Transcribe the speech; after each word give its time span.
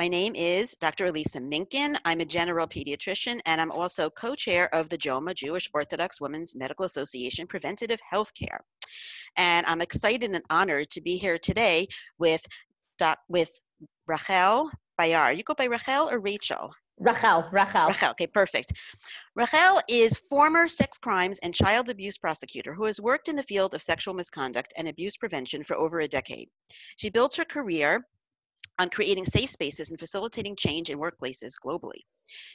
My 0.00 0.08
name 0.08 0.34
is 0.34 0.74
Dr. 0.80 1.04
Elisa 1.08 1.40
Minkin. 1.40 1.94
I'm 2.06 2.20
a 2.20 2.24
general 2.24 2.66
pediatrician 2.66 3.38
and 3.44 3.60
I'm 3.60 3.70
also 3.70 4.08
co 4.08 4.34
chair 4.34 4.74
of 4.74 4.88
the 4.88 4.96
JOWMA, 4.96 5.34
Jewish 5.34 5.68
Orthodox 5.74 6.22
Women's 6.22 6.56
Medical 6.56 6.86
Association 6.86 7.46
Preventative 7.46 8.00
Healthcare. 8.10 8.60
And 9.36 9.66
I'm 9.66 9.82
excited 9.82 10.34
and 10.34 10.42
honored 10.48 10.88
to 10.92 11.02
be 11.02 11.18
here 11.18 11.38
today 11.38 11.86
with, 12.18 12.40
doc, 12.98 13.18
with 13.28 13.50
Rachel 14.06 14.70
Bayar. 14.98 15.36
You 15.36 15.42
go 15.42 15.52
by 15.52 15.66
Rachel 15.66 16.08
or 16.08 16.18
Rachel? 16.18 16.72
Rachel, 16.98 17.44
Rachel. 17.52 17.88
Rachel, 17.88 18.08
okay, 18.12 18.26
perfect. 18.26 18.72
Rachel 19.36 19.82
is 19.86 20.16
former 20.16 20.66
sex 20.66 20.96
crimes 20.96 21.38
and 21.42 21.54
child 21.54 21.90
abuse 21.90 22.16
prosecutor 22.16 22.72
who 22.72 22.86
has 22.86 23.02
worked 23.02 23.28
in 23.28 23.36
the 23.36 23.42
field 23.42 23.74
of 23.74 23.82
sexual 23.82 24.14
misconduct 24.14 24.72
and 24.78 24.88
abuse 24.88 25.18
prevention 25.18 25.62
for 25.62 25.76
over 25.76 26.00
a 26.00 26.08
decade. 26.08 26.48
She 26.96 27.10
built 27.10 27.36
her 27.36 27.44
career 27.44 28.02
on 28.80 28.88
creating 28.88 29.26
safe 29.26 29.50
spaces 29.50 29.90
and 29.90 30.00
facilitating 30.00 30.56
change 30.56 30.88
in 30.88 30.98
workplaces 30.98 31.52
globally. 31.62 32.00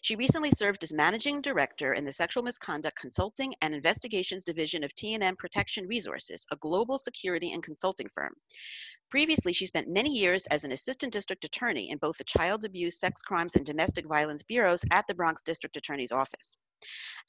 She 0.02 0.16
recently 0.16 0.50
served 0.50 0.84
as 0.84 0.92
managing 0.92 1.40
director 1.40 1.94
in 1.94 2.04
the 2.04 2.12
Sexual 2.12 2.42
Misconduct 2.42 3.00
Consulting 3.00 3.54
and 3.62 3.76
Investigations 3.76 4.44
Division 4.44 4.84
of 4.84 4.95
T&M 4.95 5.36
Protection 5.36 5.86
Resources, 5.86 6.44
a 6.52 6.56
global 6.56 6.98
security 6.98 7.52
and 7.52 7.62
consulting 7.62 8.09
firm. 8.12 8.34
Previously, 9.12 9.54
she 9.54 9.67
spent 9.67 9.88
many 9.88 10.09
years 10.09 10.48
as 10.48 10.64
an 10.64 10.72
assistant 10.72 11.14
district 11.14 11.45
attorney 11.45 11.92
in 11.92 12.00
both 12.00 12.17
the 12.17 12.23
child 12.23 12.66
abuse, 12.66 13.00
sex 13.00 13.22
crimes, 13.22 13.56
and 13.56 13.64
domestic 13.64 14.08
violence 14.08 14.42
bureaus 14.42 14.84
at 14.89 15.06
the 15.06 15.14
Bronx 15.14 15.44
District 15.44 15.78
Attorney's 15.78 16.12
Office. 16.12 16.58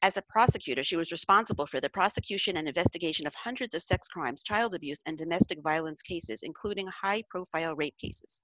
As 0.03 0.16
a 0.16 0.22
prosecutor, 0.22 0.83
she 0.83 0.97
was 0.97 1.12
responsible 1.12 1.66
for 1.66 1.81
the 1.81 1.91
prosecution 1.91 2.56
and 2.56 2.66
investigation 2.66 3.27
of 3.27 3.34
hundreds 3.34 3.75
of 3.75 3.83
sex 3.83 4.08
crimes, 4.08 4.42
child 4.42 4.75
abuse, 4.75 5.03
and 5.05 5.19
domestic 5.19 5.62
violence 5.62 6.00
cases, 6.00 6.42
including 6.42 6.86
high 6.86 7.22
profile 7.28 7.77
rape 7.77 7.97
cases. 7.98 8.41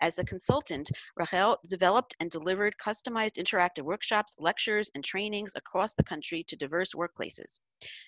As 0.00 0.18
a 0.18 0.24
consultant, 0.24 0.90
Rachel 1.16 1.58
developed 1.68 2.16
and 2.18 2.28
delivered 2.28 2.74
customized 2.76 3.36
interactive 3.36 3.84
workshops, 3.84 4.34
lectures, 4.40 4.90
and 4.94 5.04
trainings 5.04 5.52
across 5.54 5.94
the 5.94 6.02
country 6.02 6.42
to 6.44 6.56
diverse 6.56 6.92
workplaces. 6.92 7.60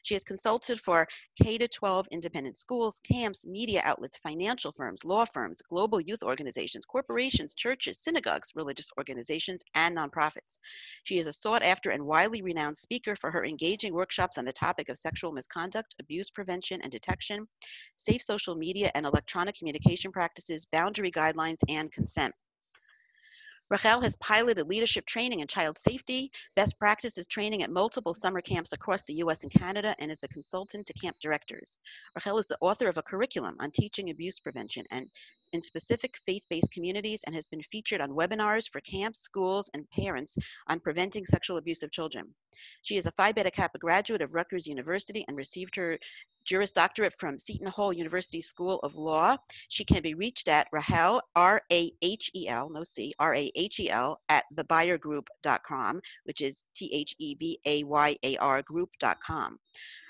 She 0.03 0.15
has 0.15 0.25
consulted 0.25 0.81
for 0.81 1.07
K 1.41 1.59
12 1.59 2.09
independent 2.11 2.57
schools, 2.57 3.01
camps, 3.07 3.47
media 3.47 3.81
outlets, 3.85 4.19
financial 4.19 4.73
firms, 4.73 5.05
law 5.05 5.25
firms, 5.25 5.63
global 5.69 6.01
youth 6.01 6.23
organizations, 6.23 6.85
corporations, 6.85 7.55
churches, 7.55 8.01
synagogues, 8.01 8.53
religious 8.57 8.91
organizations, 8.99 9.63
and 9.75 9.97
nonprofits. 9.97 10.59
She 11.05 11.19
is 11.19 11.27
a 11.27 11.33
sought 11.33 11.63
after 11.63 11.91
and 11.91 12.07
widely 12.07 12.43
renowned 12.43 12.77
speaker 12.77 13.15
for 13.17 13.31
her 13.31 13.45
engaging 13.45 13.95
workshops 13.95 14.39
on 14.39 14.45
the 14.45 14.53
topic 14.53 14.89
of 14.89 14.99
sexual 14.99 15.33
misconduct, 15.33 15.95
abuse 16.01 16.31
prevention 16.31 16.81
and 16.83 16.91
detection, 16.91 17.47
safe 17.97 18.23
social 18.23 18.55
media 18.55 18.91
and 18.95 19.07
electronic 19.07 19.55
communication 19.57 20.11
practices, 20.11 20.67
boundary 20.73 21.11
guidelines, 21.11 21.34
and 21.69 21.91
consent. 21.93 22.35
Rachel 23.71 24.03
has 24.03 24.15
piloted 24.17 24.69
leadership 24.69 25.07
training 25.07 25.41
in 25.41 25.47
child 25.47 25.79
safety, 25.79 26.31
best 26.55 26.79
practices 26.79 27.27
training 27.27 27.63
at 27.63 27.71
multiple 27.71 28.13
summer 28.13 28.43
camps 28.43 28.75
across 28.75 29.03
the 29.05 29.15
US 29.15 29.43
and 29.43 29.51
Canada, 29.51 29.97
and 29.99 30.11
is 30.11 30.23
a 30.23 30.29
consultant 30.29 30.87
to 30.87 30.93
camp 30.93 31.17
directors. 31.21 31.79
Rachel 32.15 32.37
is 32.39 32.47
the 32.47 32.59
author 32.61 32.89
of 32.89 32.99
a 32.99 33.03
curriculum 33.03 33.57
on 33.61 33.71
teaching 33.71 34.11
abuse 34.11 34.39
prevention 34.39 34.85
and 34.91 35.11
in 35.53 35.63
specific 35.63 36.17
faith-based 36.19 36.71
communities 36.73 37.23
and 37.25 37.35
has 37.35 37.47
been 37.47 37.63
featured 37.63 38.03
on 38.03 38.11
webinars 38.11 38.69
for 38.69 38.81
camps, 38.83 39.21
schools, 39.21 39.71
and 39.73 39.89
parents 39.91 40.37
on 40.69 40.79
preventing 40.79 41.25
sexual 41.25 41.57
abuse 41.57 41.83
of 41.83 41.91
children. 41.91 42.35
She 42.83 42.97
is 42.97 43.07
a 43.07 43.13
Phi 43.13 43.33
Beta 43.33 43.51
Kappa 43.51 43.79
graduate 43.79 44.23
of 44.23 44.35
Rutgers 44.35 44.67
University 44.67 45.25
and 45.29 45.37
received 45.37 45.77
her 45.77 45.99
Juris 46.45 46.73
Doctorate 46.73 47.15
from 47.19 47.39
Seton 47.39 47.67
Hall 47.67 47.93
University 47.93 48.41
School 48.41 48.79
of 48.83 48.97
Law. 48.97 49.37
She 49.69 49.85
can 49.85 50.03
be 50.03 50.15
reached 50.15 50.49
at 50.49 50.69
Rahel, 50.73 51.23
R 51.35 51.63
A 51.73 51.91
H 52.03 52.31
E 52.35 52.49
L, 52.49 52.69
no 52.69 52.83
C, 52.83 53.15
R 53.19 53.35
A 53.35 53.51
H 53.55 53.81
E 53.81 53.91
L, 53.91 54.21
at 54.29 54.45
thebayargroup.com, 54.55 56.01
which 56.25 56.43
is 56.43 56.65
T 56.75 56.91
H 56.93 57.15
E 57.19 57.35
B 57.35 57.59
A 57.65 57.85
Y 57.85 58.17
A 58.23 58.37
R 58.37 58.63
group.com. 58.63 59.59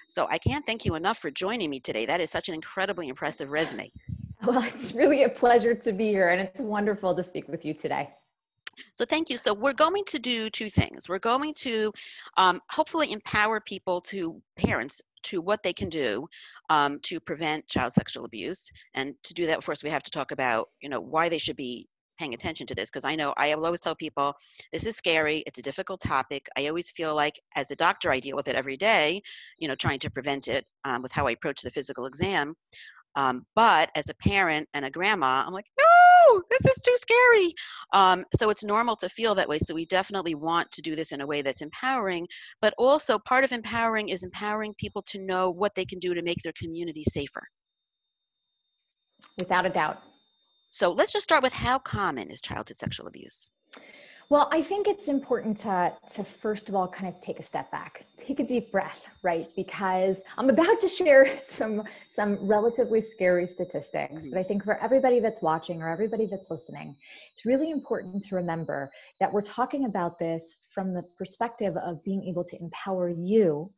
So 0.09 0.27
I 0.31 0.39
can't 0.39 0.67
thank 0.67 0.85
you 0.85 0.97
enough 0.97 1.19
for 1.19 1.31
joining 1.31 1.71
me 1.71 1.81
today. 1.81 2.07
That 2.07 2.21
is 2.21 2.31
such 2.31 2.49
an 2.49 2.55
incredibly 2.55 3.09
impressive 3.09 3.51
resume. 3.51 3.91
Well, 4.45 4.63
it's 4.63 4.93
really 4.93 5.23
a 5.23 5.31
pleasure 5.31 5.75
to 5.75 5.93
be 5.95 6.09
here, 6.09 6.29
and 6.29 6.39
it's 6.39 6.61
wonderful 6.61 7.15
to 7.15 7.23
speak 7.23 7.49
with 7.49 7.65
you 7.65 7.73
today. 7.73 8.11
So 8.95 9.05
thank 9.05 9.31
you. 9.31 9.37
So 9.37 9.55
we're 9.55 9.73
going 9.73 10.05
to 10.07 10.19
do 10.19 10.51
two 10.51 10.69
things. 10.69 11.09
We're 11.09 11.19
going 11.19 11.55
to 11.59 11.93
um, 12.37 12.61
hopefully 12.71 13.13
empower 13.13 13.61
people 13.61 14.01
to 14.03 14.41
parents 14.57 15.03
to 15.25 15.41
what 15.41 15.63
they 15.63 15.73
can 15.73 15.89
do 15.89 16.27
um, 16.69 16.99
to 17.01 17.19
prevent 17.19 17.67
child 17.67 17.93
sexual 17.93 18.25
abuse. 18.25 18.71
And 18.95 19.15
to 19.25 19.35
do 19.35 19.47
that, 19.47 19.59
of 19.59 19.65
course, 19.65 19.83
we 19.83 19.91
have 19.91 20.03
to 20.03 20.11
talk 20.11 20.33
about, 20.33 20.69
you 20.81 20.89
know, 20.89 21.01
why 21.01 21.29
they 21.29 21.39
should 21.39 21.57
be 21.57 21.89
paying 22.19 22.35
attention 22.35 22.67
to 22.67 22.75
this 22.75 22.91
because 22.91 23.05
I 23.05 23.17
know 23.17 23.35
I 23.37 23.55
will 23.55 23.67
always 23.67 23.81
tell 23.81 23.97
people 23.97 24.35
this 24.73 24.87
is 24.87 24.97
scary. 24.97 25.43
It's 25.47 25.59
a 25.59 25.63
difficult 25.63 26.01
topic. 26.01 26.47
I 26.57 26.69
always 26.69 26.91
feel 26.91 27.15
like 27.15 27.41
as 27.57 27.71
a 27.71 27.77
doctor, 27.77 28.13
I 28.13 28.21
deal 28.21 28.37
with 28.37 28.49
it 28.49 28.55
every 28.55 28.77
day, 28.77 29.21
you 29.59 29.69
know, 29.69 29.75
trying 29.75 29.99
to 30.01 30.11
prevent 30.11 30.49
it 30.49 30.65
um, 30.85 31.03
with 31.03 31.13
how 31.13 31.27
I 31.27 31.33
approach 31.33 31.63
the 31.63 31.71
physical 31.71 32.07
exam. 32.07 32.55
Um, 33.17 33.47
but 33.55 33.91
as 33.95 34.09
a 34.09 34.15
parent 34.15 34.69
and 34.75 34.85
a 34.85 34.91
grandma, 34.91 35.45
I'm 35.47 35.53
like, 35.53 35.67
this 36.51 36.77
is 36.77 36.83
too 36.83 36.97
scary. 36.97 37.55
Um, 37.93 38.25
so 38.37 38.51
it's 38.51 38.65
normal 38.65 38.97
to 38.97 39.09
feel 39.09 39.35
that 39.35 39.49
way. 39.49 39.59
So 39.59 39.75
we 39.75 39.87
definitely 39.87 40.35
want 40.35 40.71
to 40.73 40.83
do 40.83 40.97
this 40.97 41.13
in 41.13 41.21
a 41.21 41.27
way 41.27 41.43
that's 41.43 41.63
empowering. 41.63 42.27
But 42.61 42.75
also, 42.79 43.19
part 43.19 43.45
of 43.45 43.53
empowering 43.53 44.09
is 44.09 44.23
empowering 44.23 44.75
people 44.79 45.03
to 45.09 45.19
know 45.19 45.51
what 45.51 45.75
they 45.75 45.85
can 45.85 45.99
do 45.99 46.15
to 46.15 46.23
make 46.23 46.39
their 46.43 46.53
community 46.59 47.05
safer. 47.05 47.43
Without 49.39 49.67
a 49.67 49.71
doubt. 49.71 49.99
So 50.69 50.91
let's 50.93 51.13
just 51.13 51.25
start 51.25 51.43
with 51.43 51.53
how 51.53 51.79
common 51.79 52.31
is 52.31 52.41
childhood 52.41 52.77
sexual 52.77 53.07
abuse? 53.07 53.49
Well, 54.31 54.49
I 54.51 54.63
think 54.63 54.89
it's 54.89 55.09
important 55.09 55.59
to, 55.59 55.93
to 56.13 56.25
first 56.25 56.69
of 56.69 56.75
all 56.75 56.89
kind 56.89 57.13
of 57.13 57.21
take 57.21 57.39
a 57.39 57.43
step 57.43 57.71
back, 57.71 58.07
take 58.17 58.41
a 58.41 58.45
deep 58.45 58.73
breath, 58.73 59.03
right? 59.23 59.47
Because 59.55 60.23
I'm 60.39 60.49
about 60.49 60.81
to 60.81 60.89
share 60.89 61.39
some 61.43 61.83
some 62.09 62.39
relatively 62.41 63.03
scary 63.03 63.47
statistics, 63.47 64.25
mm-hmm. 64.25 64.33
but 64.33 64.41
I 64.41 64.43
think 64.43 64.65
for 64.65 64.83
everybody 64.83 65.21
that's 65.21 65.43
watching 65.43 65.83
or 65.83 65.89
everybody 65.89 66.27
that's 66.27 66.51
listening, 66.51 66.97
it's 67.33 67.45
really 67.45 67.71
important 67.71 68.23
to 68.23 68.37
remember 68.37 68.91
that 69.21 69.33
we're 69.33 69.43
talking 69.43 69.85
about 69.85 70.19
this 70.19 70.57
from 70.71 70.95
the 70.95 71.03
perspective 71.19 71.77
of 71.77 72.03
being 72.05 72.25
able 72.25 72.45
to 72.45 72.61
empower 72.63 73.11
you 73.11 73.69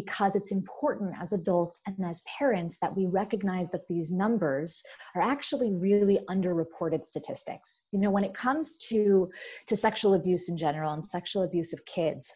because 0.00 0.34
it's 0.34 0.52
important 0.52 1.14
as 1.20 1.32
adults 1.32 1.80
and 1.86 1.96
as 2.04 2.22
parents 2.38 2.78
that 2.80 2.96
we 2.96 3.06
recognize 3.06 3.70
that 3.70 3.86
these 3.88 4.10
numbers 4.10 4.82
are 5.14 5.22
actually 5.22 5.74
really 5.74 6.18
underreported 6.28 7.04
statistics. 7.04 7.84
You 7.92 8.00
know, 8.00 8.10
when 8.10 8.24
it 8.24 8.34
comes 8.34 8.76
to, 8.88 9.28
to 9.66 9.76
sexual 9.76 10.14
abuse 10.14 10.48
in 10.48 10.56
general 10.56 10.92
and 10.94 11.04
sexual 11.04 11.42
abuse 11.42 11.72
of 11.72 11.84
kids, 11.84 12.32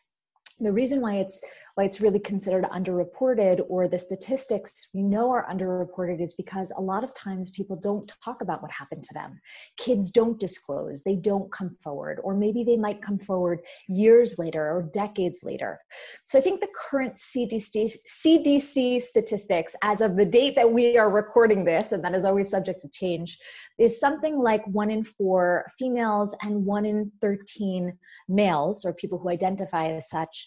the 0.60 0.72
reason 0.72 1.00
why 1.00 1.16
it's 1.16 1.40
why 1.74 1.84
it's 1.84 2.00
really 2.00 2.20
considered 2.20 2.64
underreported 2.64 3.64
or 3.68 3.88
the 3.88 3.98
statistics 3.98 4.88
we 4.94 5.02
know 5.02 5.30
are 5.30 5.46
underreported 5.52 6.20
is 6.20 6.34
because 6.34 6.72
a 6.76 6.80
lot 6.80 7.02
of 7.02 7.12
times 7.14 7.50
people 7.50 7.76
don't 7.76 8.12
talk 8.24 8.42
about 8.42 8.62
what 8.62 8.70
happened 8.70 9.02
to 9.02 9.14
them. 9.14 9.40
Kids 9.76 10.10
don't 10.10 10.38
disclose 10.38 11.02
they 11.02 11.16
don't 11.16 11.50
come 11.50 11.70
forward 11.82 12.20
or 12.22 12.34
maybe 12.34 12.62
they 12.62 12.76
might 12.76 13.02
come 13.02 13.18
forward 13.18 13.60
years 13.88 14.38
later 14.38 14.70
or 14.70 14.82
decades 14.92 15.40
later. 15.42 15.80
So 16.24 16.38
i 16.38 16.42
think 16.42 16.60
the 16.60 16.68
current 16.76 17.14
cdc, 17.14 17.96
CDC 18.06 19.02
statistics 19.02 19.74
as 19.82 20.00
of 20.00 20.16
the 20.16 20.24
date 20.24 20.54
that 20.54 20.70
we 20.70 20.96
are 20.96 21.10
recording 21.10 21.64
this 21.64 21.92
and 21.92 22.04
that 22.04 22.14
is 22.14 22.24
always 22.24 22.48
subject 22.48 22.80
to 22.80 22.88
change 22.90 23.38
is 23.78 23.98
something 23.98 24.38
like 24.38 24.64
one 24.68 24.90
in 24.90 25.02
four 25.02 25.66
females 25.78 26.34
and 26.42 26.64
one 26.64 26.86
in 26.86 27.10
13 27.20 27.96
males 28.28 28.84
or 28.84 28.92
people 28.94 29.18
who 29.18 29.28
identify 29.28 29.88
as 29.88 30.08
such 30.08 30.46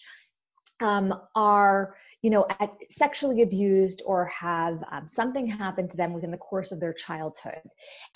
um, 0.80 1.14
are 1.34 1.94
you 2.22 2.30
know, 2.30 2.46
at, 2.58 2.72
sexually 2.88 3.42
abused 3.42 4.02
or 4.04 4.24
have 4.26 4.82
um, 4.90 5.06
something 5.06 5.46
happen 5.46 5.86
to 5.86 5.96
them 5.96 6.12
within 6.12 6.32
the 6.32 6.36
course 6.36 6.72
of 6.72 6.80
their 6.80 6.92
childhood. 6.92 7.60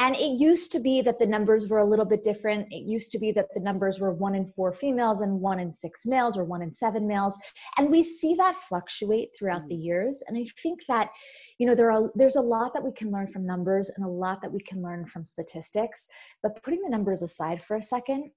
And 0.00 0.16
it 0.16 0.40
used 0.40 0.72
to 0.72 0.80
be 0.80 1.02
that 1.02 1.20
the 1.20 1.26
numbers 1.26 1.68
were 1.68 1.78
a 1.78 1.84
little 1.84 2.04
bit 2.04 2.24
different. 2.24 2.66
It 2.72 2.84
used 2.88 3.12
to 3.12 3.18
be 3.18 3.30
that 3.32 3.46
the 3.54 3.60
numbers 3.60 4.00
were 4.00 4.12
one 4.12 4.34
in 4.34 4.46
four 4.46 4.72
females 4.72 5.20
and 5.20 5.40
one 5.40 5.60
in 5.60 5.70
six 5.70 6.04
males 6.04 6.36
or 6.36 6.44
one 6.44 6.62
in 6.62 6.72
seven 6.72 7.06
males. 7.06 7.38
And 7.78 7.90
we 7.90 8.02
see 8.02 8.34
that 8.36 8.56
fluctuate 8.56 9.30
throughout 9.38 9.68
the 9.68 9.76
mm. 9.76 9.84
years. 9.84 10.22
And 10.26 10.36
I 10.36 10.46
think 10.60 10.80
that 10.88 11.10
you 11.58 11.68
know 11.68 11.74
there 11.76 11.92
are 11.92 12.10
there's 12.16 12.36
a 12.36 12.40
lot 12.40 12.74
that 12.74 12.82
we 12.82 12.90
can 12.92 13.12
learn 13.12 13.28
from 13.28 13.46
numbers 13.46 13.90
and 13.90 14.04
a 14.04 14.08
lot 14.08 14.40
that 14.42 14.50
we 14.50 14.60
can 14.60 14.82
learn 14.82 15.04
from 15.04 15.24
statistics 15.24 16.08
but 16.42 16.60
putting 16.62 16.82
the 16.82 16.88
numbers 16.88 17.22
aside 17.22 17.62
for 17.62 17.76
a 17.76 17.82
second 17.82 18.32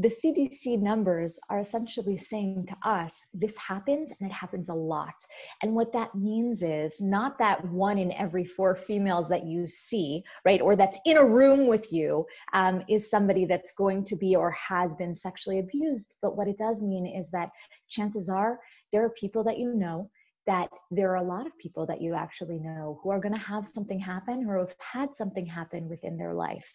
the 0.00 0.08
CDC 0.08 0.80
numbers 0.80 1.40
are 1.50 1.58
essentially 1.58 2.16
saying 2.16 2.66
to 2.68 2.88
us, 2.88 3.26
this 3.34 3.56
happens 3.56 4.14
and 4.20 4.30
it 4.30 4.32
happens 4.32 4.68
a 4.68 4.74
lot. 4.74 5.14
And 5.62 5.74
what 5.74 5.92
that 5.92 6.14
means 6.14 6.62
is 6.62 7.00
not 7.00 7.36
that 7.40 7.64
one 7.66 7.98
in 7.98 8.12
every 8.12 8.44
four 8.44 8.76
females 8.76 9.28
that 9.28 9.44
you 9.44 9.66
see, 9.66 10.22
right, 10.44 10.60
or 10.60 10.76
that's 10.76 11.00
in 11.04 11.16
a 11.16 11.24
room 11.24 11.66
with 11.66 11.92
you 11.92 12.24
um, 12.52 12.84
is 12.88 13.10
somebody 13.10 13.44
that's 13.44 13.72
going 13.72 14.04
to 14.04 14.14
be 14.14 14.36
or 14.36 14.52
has 14.52 14.94
been 14.94 15.16
sexually 15.16 15.58
abused. 15.58 16.14
But 16.22 16.36
what 16.36 16.46
it 16.46 16.58
does 16.58 16.80
mean 16.80 17.04
is 17.04 17.30
that 17.32 17.50
chances 17.88 18.28
are 18.28 18.60
there 18.92 19.04
are 19.04 19.10
people 19.10 19.42
that 19.44 19.58
you 19.58 19.74
know 19.74 20.08
that 20.48 20.70
there 20.90 21.10
are 21.12 21.16
a 21.16 21.22
lot 21.22 21.46
of 21.46 21.56
people 21.58 21.84
that 21.86 22.00
you 22.00 22.14
actually 22.14 22.58
know 22.58 22.98
who 23.02 23.10
are 23.10 23.20
going 23.20 23.34
to 23.34 23.38
have 23.38 23.66
something 23.66 24.00
happen 24.00 24.46
or 24.48 24.58
have 24.58 24.74
had 24.80 25.14
something 25.14 25.44
happen 25.44 25.88
within 25.90 26.16
their 26.16 26.32
life. 26.32 26.72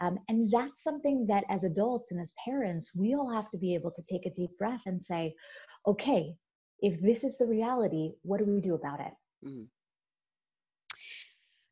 Um, 0.00 0.20
and 0.28 0.48
that's 0.52 0.84
something 0.84 1.26
that 1.26 1.42
as 1.50 1.64
adults 1.64 2.12
and 2.12 2.20
as 2.20 2.32
parents, 2.44 2.92
we 2.96 3.16
all 3.16 3.30
have 3.30 3.50
to 3.50 3.58
be 3.58 3.74
able 3.74 3.90
to 3.90 4.02
take 4.02 4.24
a 4.24 4.30
deep 4.30 4.50
breath 4.56 4.82
and 4.86 5.02
say, 5.02 5.34
okay, 5.84 6.32
if 6.80 7.00
this 7.00 7.24
is 7.24 7.36
the 7.36 7.46
reality, 7.46 8.12
what 8.22 8.38
do 8.38 8.44
we 8.44 8.60
do 8.60 8.74
about 8.76 9.00
it? 9.00 9.12
Mm-hmm. 9.44 9.64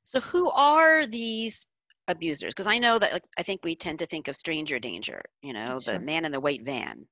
So, 0.08 0.20
who 0.20 0.50
are 0.50 1.06
these 1.06 1.64
abusers? 2.08 2.54
Because 2.54 2.66
I 2.66 2.78
know 2.78 2.98
that 2.98 3.12
like, 3.12 3.24
I 3.38 3.44
think 3.44 3.60
we 3.62 3.76
tend 3.76 4.00
to 4.00 4.06
think 4.06 4.26
of 4.26 4.34
stranger 4.34 4.80
danger, 4.80 5.22
you 5.42 5.52
know, 5.52 5.78
sure. 5.78 5.94
the 5.94 6.00
man 6.00 6.24
in 6.24 6.32
the 6.32 6.40
white 6.40 6.64
van. 6.64 7.06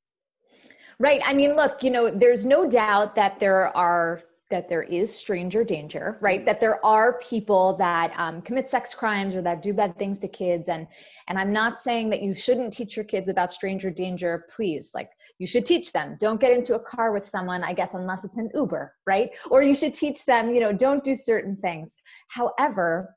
Right. 0.98 1.20
I 1.24 1.34
mean, 1.34 1.56
look, 1.56 1.82
you 1.82 1.90
know, 1.90 2.10
there's 2.10 2.44
no 2.44 2.68
doubt 2.68 3.14
that 3.16 3.38
there 3.38 3.76
are 3.76 4.22
that 4.50 4.68
there 4.68 4.82
is 4.82 5.12
stranger 5.12 5.64
danger, 5.64 6.18
right? 6.20 6.44
That 6.44 6.60
there 6.60 6.84
are 6.84 7.18
people 7.18 7.76
that 7.78 8.12
um, 8.16 8.42
commit 8.42 8.68
sex 8.68 8.94
crimes 8.94 9.34
or 9.34 9.42
that 9.42 9.62
do 9.62 9.72
bad 9.72 9.98
things 9.98 10.18
to 10.20 10.28
kids, 10.28 10.68
and 10.68 10.86
and 11.28 11.38
I'm 11.38 11.52
not 11.52 11.78
saying 11.78 12.10
that 12.10 12.22
you 12.22 12.34
shouldn't 12.34 12.72
teach 12.72 12.96
your 12.96 13.04
kids 13.04 13.28
about 13.28 13.52
stranger 13.52 13.90
danger. 13.90 14.44
Please, 14.54 14.92
like 14.94 15.10
you 15.38 15.46
should 15.46 15.66
teach 15.66 15.92
them. 15.92 16.16
Don't 16.20 16.40
get 16.40 16.52
into 16.52 16.74
a 16.74 16.80
car 16.80 17.12
with 17.12 17.26
someone, 17.26 17.64
I 17.64 17.72
guess, 17.72 17.94
unless 17.94 18.24
it's 18.24 18.38
an 18.38 18.50
Uber, 18.54 18.92
right? 19.06 19.30
Or 19.50 19.62
you 19.62 19.74
should 19.74 19.94
teach 19.94 20.24
them, 20.24 20.50
you 20.50 20.60
know, 20.60 20.72
don't 20.72 21.02
do 21.02 21.14
certain 21.14 21.56
things. 21.56 21.96
However, 22.28 23.16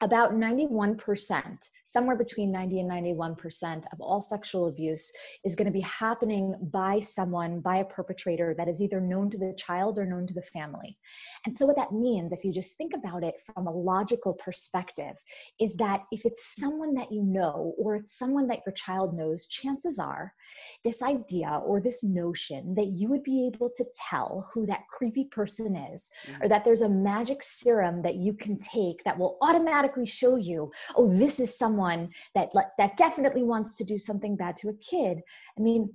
about 0.00 0.32
91%, 0.32 1.58
somewhere 1.88 2.16
between 2.16 2.52
90 2.52 2.80
and 2.80 2.90
91% 2.90 3.86
of 3.94 4.00
all 4.00 4.20
sexual 4.20 4.68
abuse 4.68 5.10
is 5.42 5.54
going 5.54 5.64
to 5.64 5.72
be 5.72 5.80
happening 5.80 6.54
by 6.70 6.98
someone, 6.98 7.60
by 7.60 7.78
a 7.78 7.84
perpetrator 7.84 8.54
that 8.58 8.68
is 8.68 8.82
either 8.82 9.00
known 9.00 9.30
to 9.30 9.38
the 9.38 9.54
child 9.56 9.98
or 9.98 10.04
known 10.04 10.26
to 10.26 10.34
the 10.34 10.42
family. 10.42 10.98
And 11.46 11.56
so, 11.56 11.64
what 11.64 11.76
that 11.76 11.92
means, 11.92 12.34
if 12.34 12.44
you 12.44 12.52
just 12.52 12.76
think 12.76 12.92
about 12.92 13.22
it 13.22 13.36
from 13.54 13.66
a 13.66 13.72
logical 13.72 14.34
perspective, 14.34 15.14
is 15.58 15.76
that 15.76 16.02
if 16.12 16.26
it's 16.26 16.54
someone 16.60 16.92
that 16.94 17.10
you 17.10 17.22
know 17.22 17.72
or 17.78 17.96
it's 17.96 18.18
someone 18.18 18.46
that 18.48 18.60
your 18.66 18.74
child 18.74 19.16
knows, 19.16 19.46
chances 19.46 19.98
are 19.98 20.34
this 20.84 21.02
idea 21.02 21.62
or 21.64 21.80
this 21.80 22.04
notion 22.04 22.74
that 22.74 22.88
you 22.88 23.08
would 23.08 23.22
be 23.22 23.46
able 23.46 23.70
to 23.76 23.84
tell 23.94 24.50
who 24.52 24.66
that 24.66 24.86
creepy 24.90 25.24
person 25.24 25.74
is, 25.74 26.10
mm-hmm. 26.26 26.42
or 26.42 26.48
that 26.48 26.66
there's 26.66 26.82
a 26.82 26.88
magic 26.88 27.42
serum 27.42 28.02
that 28.02 28.16
you 28.16 28.34
can 28.34 28.58
take 28.58 29.02
that 29.04 29.18
will 29.18 29.38
automatically 29.40 30.06
show 30.06 30.36
you, 30.36 30.70
oh, 30.96 31.16
this 31.16 31.40
is 31.40 31.56
someone 31.56 31.77
that 32.34 32.50
that 32.76 32.96
definitely 32.96 33.42
wants 33.42 33.76
to 33.76 33.84
do 33.84 33.98
something 33.98 34.36
bad 34.36 34.56
to 34.58 34.68
a 34.68 34.74
kid. 34.74 35.20
I 35.58 35.60
mean, 35.60 35.92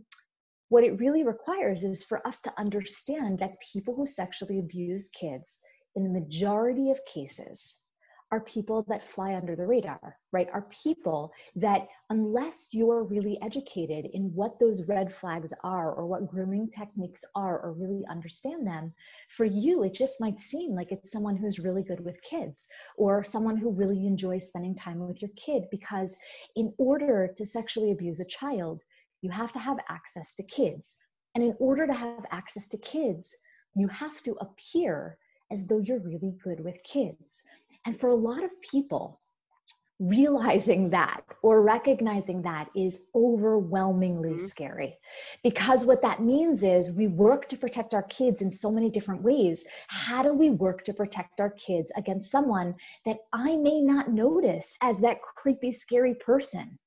what 0.69 0.83
it 0.83 0.99
really 0.99 1.23
requires 1.23 1.83
is 1.83 2.03
for 2.03 2.25
us 2.25 2.39
to 2.41 2.53
understand 2.57 3.39
that 3.39 3.59
people 3.73 3.95
who 3.95 4.05
sexually 4.05 4.59
abuse 4.59 5.09
kids, 5.09 5.59
in 5.95 6.03
the 6.03 6.19
majority 6.19 6.89
of 6.89 7.05
cases, 7.05 7.75
are 8.33 8.39
people 8.39 8.83
that 8.87 9.03
fly 9.03 9.35
under 9.35 9.55
the 9.55 9.67
radar, 9.67 10.15
right? 10.31 10.47
Are 10.51 10.65
people 10.83 11.31
that, 11.55 11.87
unless 12.09 12.69
you're 12.73 13.03
really 13.03 13.37
educated 13.43 14.05
in 14.11 14.31
what 14.33 14.59
those 14.59 14.87
red 14.87 15.13
flags 15.13 15.53
are 15.63 15.93
or 15.93 16.07
what 16.07 16.27
grooming 16.27 16.67
techniques 16.75 17.23
are 17.35 17.59
or 17.59 17.73
really 17.73 18.03
understand 18.09 18.65
them, 18.65 18.91
for 19.29 19.45
you, 19.45 19.83
it 19.83 19.93
just 19.93 20.19
might 20.19 20.39
seem 20.39 20.73
like 20.73 20.91
it's 20.91 21.11
someone 21.11 21.35
who's 21.35 21.59
really 21.59 21.83
good 21.83 22.03
with 22.03 22.19
kids 22.23 22.67
or 22.97 23.23
someone 23.23 23.55
who 23.55 23.69
really 23.69 24.07
enjoys 24.07 24.47
spending 24.47 24.73
time 24.73 24.97
with 25.07 25.21
your 25.21 25.31
kid 25.35 25.65
because, 25.69 26.17
in 26.55 26.73
order 26.79 27.31
to 27.35 27.45
sexually 27.45 27.91
abuse 27.91 28.19
a 28.19 28.25
child, 28.25 28.81
you 29.21 29.29
have 29.29 29.51
to 29.51 29.59
have 29.59 29.77
access 29.89 30.33
to 30.33 30.41
kids. 30.41 30.95
And 31.35 31.43
in 31.43 31.55
order 31.59 31.85
to 31.85 31.93
have 31.93 32.25
access 32.31 32.67
to 32.69 32.79
kids, 32.79 33.35
you 33.75 33.87
have 33.89 34.23
to 34.23 34.35
appear 34.41 35.19
as 35.53 35.67
though 35.67 35.77
you're 35.77 35.99
really 35.99 36.33
good 36.43 36.59
with 36.59 36.81
kids. 36.83 37.43
And 37.85 37.99
for 37.99 38.09
a 38.09 38.15
lot 38.15 38.43
of 38.43 38.49
people, 38.61 39.19
realizing 39.99 40.89
that 40.89 41.21
or 41.43 41.61
recognizing 41.61 42.41
that 42.41 42.67
is 42.75 43.05
overwhelmingly 43.15 44.31
mm-hmm. 44.31 44.39
scary. 44.39 44.95
Because 45.43 45.85
what 45.85 46.01
that 46.01 46.21
means 46.21 46.63
is 46.63 46.91
we 46.91 47.07
work 47.07 47.47
to 47.49 47.57
protect 47.57 47.93
our 47.93 48.03
kids 48.03 48.41
in 48.41 48.51
so 48.51 48.71
many 48.71 48.89
different 48.89 49.21
ways. 49.21 49.63
How 49.87 50.23
do 50.23 50.33
we 50.33 50.49
work 50.49 50.83
to 50.85 50.93
protect 50.93 51.39
our 51.39 51.51
kids 51.51 51.91
against 51.95 52.31
someone 52.31 52.75
that 53.05 53.17
i 53.31 53.55
may 53.55 53.81
not 53.81 54.09
notice 54.09 54.75
as 54.81 54.99
that 54.99 55.21
creepy 55.21 55.71
scary 55.71 56.15
person 56.15 56.77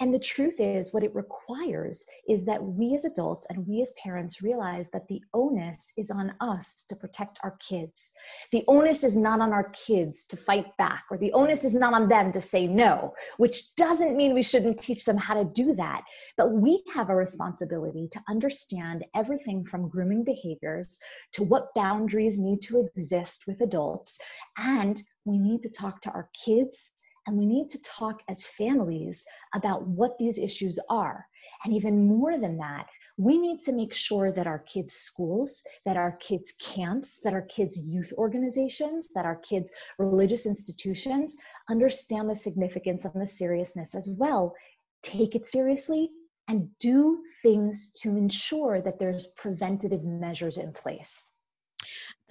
and 0.00 0.12
the 0.12 0.18
truth 0.18 0.58
is, 0.58 0.92
what 0.92 1.04
it 1.04 1.14
requires 1.14 2.04
is 2.28 2.44
that 2.46 2.62
we 2.62 2.94
as 2.94 3.04
adults 3.04 3.46
and 3.48 3.64
we 3.66 3.80
as 3.80 3.92
parents 4.02 4.42
realize 4.42 4.90
that 4.90 5.06
the 5.06 5.22
onus 5.32 5.92
is 5.96 6.10
on 6.10 6.34
us 6.40 6.84
to 6.88 6.96
protect 6.96 7.38
our 7.44 7.56
kids. 7.58 8.10
The 8.50 8.64
onus 8.66 9.04
is 9.04 9.16
not 9.16 9.40
on 9.40 9.52
our 9.52 9.70
kids 9.70 10.24
to 10.24 10.36
fight 10.36 10.76
back, 10.78 11.04
or 11.10 11.16
the 11.16 11.32
onus 11.32 11.64
is 11.64 11.76
not 11.76 11.94
on 11.94 12.08
them 12.08 12.32
to 12.32 12.40
say 12.40 12.66
no, 12.66 13.14
which 13.36 13.74
doesn't 13.76 14.16
mean 14.16 14.34
we 14.34 14.42
shouldn't 14.42 14.78
teach 14.78 15.04
them 15.04 15.16
how 15.16 15.34
to 15.34 15.44
do 15.44 15.74
that. 15.76 16.02
But 16.36 16.50
we 16.50 16.82
have 16.92 17.08
a 17.08 17.14
responsibility 17.14 18.08
to 18.10 18.20
understand 18.28 19.04
everything 19.14 19.64
from 19.64 19.88
grooming 19.88 20.24
behaviors 20.24 20.98
to 21.32 21.44
what 21.44 21.74
boundaries 21.76 22.38
need 22.38 22.62
to 22.62 22.88
exist 22.96 23.44
with 23.46 23.60
adults. 23.60 24.18
And 24.56 25.00
we 25.24 25.38
need 25.38 25.62
to 25.62 25.70
talk 25.70 26.00
to 26.02 26.10
our 26.10 26.28
kids 26.44 26.92
and 27.26 27.36
we 27.36 27.46
need 27.46 27.68
to 27.70 27.82
talk 27.82 28.20
as 28.28 28.42
families 28.42 29.24
about 29.54 29.86
what 29.86 30.16
these 30.18 30.38
issues 30.38 30.78
are. 30.88 31.26
And 31.64 31.72
even 31.72 32.06
more 32.06 32.38
than 32.38 32.58
that, 32.58 32.86
we 33.16 33.38
need 33.38 33.58
to 33.60 33.72
make 33.72 33.94
sure 33.94 34.32
that 34.32 34.46
our 34.46 34.58
kids' 34.60 34.94
schools, 34.94 35.62
that 35.86 35.96
our 35.96 36.16
kids' 36.20 36.52
camps, 36.60 37.20
that 37.22 37.32
our 37.32 37.42
kids' 37.42 37.80
youth 37.80 38.12
organizations, 38.18 39.08
that 39.14 39.24
our 39.24 39.36
kids' 39.36 39.70
religious 39.98 40.46
institutions 40.46 41.36
understand 41.70 42.28
the 42.28 42.34
significance 42.34 43.04
and 43.04 43.20
the 43.20 43.26
seriousness 43.26 43.94
as 43.94 44.10
well. 44.18 44.54
Take 45.02 45.34
it 45.34 45.46
seriously 45.46 46.10
and 46.48 46.68
do 46.80 47.22
things 47.42 47.90
to 48.02 48.10
ensure 48.10 48.82
that 48.82 48.98
there's 48.98 49.28
preventative 49.36 50.02
measures 50.02 50.58
in 50.58 50.72
place. 50.72 51.32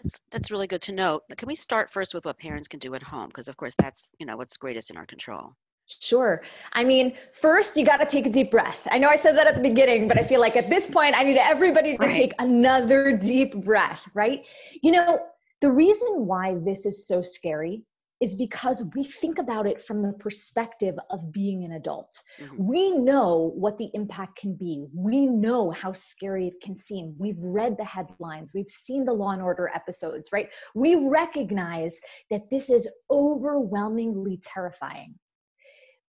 That's, 0.04 0.20
that's 0.32 0.52
really 0.52 0.68
good 0.68 0.82
to 0.84 0.92
know. 0.92 1.22
Can 1.38 1.48
we 1.48 1.56
start 1.56 1.90
first 1.90 2.14
with 2.14 2.26
what 2.26 2.38
parents 2.38 2.68
can 2.68 2.80
do 2.80 2.94
at 2.96 3.04
home? 3.04 3.28
Because 3.28 3.48
of 3.48 3.58
course 3.58 3.76
that's 3.78 4.12
you 4.20 4.26
know 4.26 4.38
what's 4.38 4.58
greatest 4.58 4.92
in 4.92 4.98
our 4.98 5.06
control. 5.06 5.54
Sure. 6.00 6.42
I 6.74 6.84
mean, 6.84 7.14
first 7.34 7.76
you 7.76 7.86
got 7.86 7.98
to 7.98 8.06
take 8.06 8.26
a 8.26 8.30
deep 8.30 8.52
breath. 8.52 8.88
I 8.90 8.98
know 8.98 9.10
I 9.10 9.16
said 9.16 9.38
that 9.38 9.48
at 9.48 9.56
the 9.56 9.62
beginning, 9.62 10.08
but 10.08 10.18
I 10.18 10.24
feel 10.24 10.40
like 10.40 10.56
at 10.56 10.70
this 10.70 10.90
point 10.90 11.16
I 11.16 11.24
need 11.24 11.38
everybody 11.38 11.98
to 11.98 12.06
right. 12.06 12.14
take 12.14 12.34
another 12.40 13.16
deep 13.18 13.56
breath, 13.64 14.08
right? 14.14 14.44
You 14.82 14.92
know, 14.94 15.20
the 15.62 15.70
reason 15.70 16.26
why 16.26 16.56
this 16.56 16.86
is 16.86 17.06
so 17.08 17.22
scary 17.22 17.86
is 18.22 18.36
because 18.36 18.84
we 18.96 19.04
think 19.04 19.38
about 19.38 19.68
it 19.68 19.82
from 19.82 20.02
the 20.02 20.14
perspective 20.14 20.96
of 21.10 21.32
being 21.34 21.66
an 21.66 21.74
adult. 21.74 22.22
Mm-hmm. 22.40 22.68
We 22.68 22.92
know 22.92 23.52
what 23.56 23.78
the 23.78 23.90
impact 23.94 24.40
can 24.40 24.56
be. 24.56 24.88
We 24.96 25.26
know 25.26 25.72
how 25.72 25.92
scary 25.92 26.48
it 26.48 26.62
can 26.62 26.76
seem. 26.76 27.16
We've 27.18 27.40
read 27.40 27.76
the 27.78 27.86
headlines, 27.86 28.54
we've 28.54 28.70
seen 28.70 29.06
the 29.06 29.14
Law 29.14 29.32
and 29.32 29.42
Order 29.42 29.72
episodes, 29.74 30.30
right? 30.32 30.50
We 30.74 30.96
recognize 30.96 32.00
that 32.30 32.50
this 32.50 32.70
is 32.70 32.90
overwhelmingly 33.12 34.40
terrifying. 34.42 35.16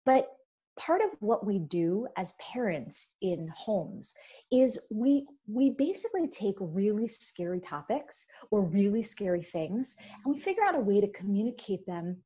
But 0.06 0.28
part 0.77 1.01
of 1.01 1.10
what 1.20 1.46
we 1.46 1.60
do 1.60 2.08
as 2.18 2.34
parents 2.34 3.10
in 3.22 3.48
homes 3.56 4.15
is 4.51 4.80
we 4.92 5.25
we 5.48 5.72
basically 5.72 6.27
take 6.27 6.56
really 6.60 7.08
scary 7.08 7.60
topics 7.60 8.25
or 8.51 8.62
really 8.62 9.01
scary 9.01 9.44
things 9.44 9.96
and 10.24 10.34
we 10.34 10.39
figure 10.39 10.63
out 10.63 10.75
a 10.75 10.80
way 10.80 11.00
to 11.00 11.08
communicate 11.12 11.86
them 11.86 12.18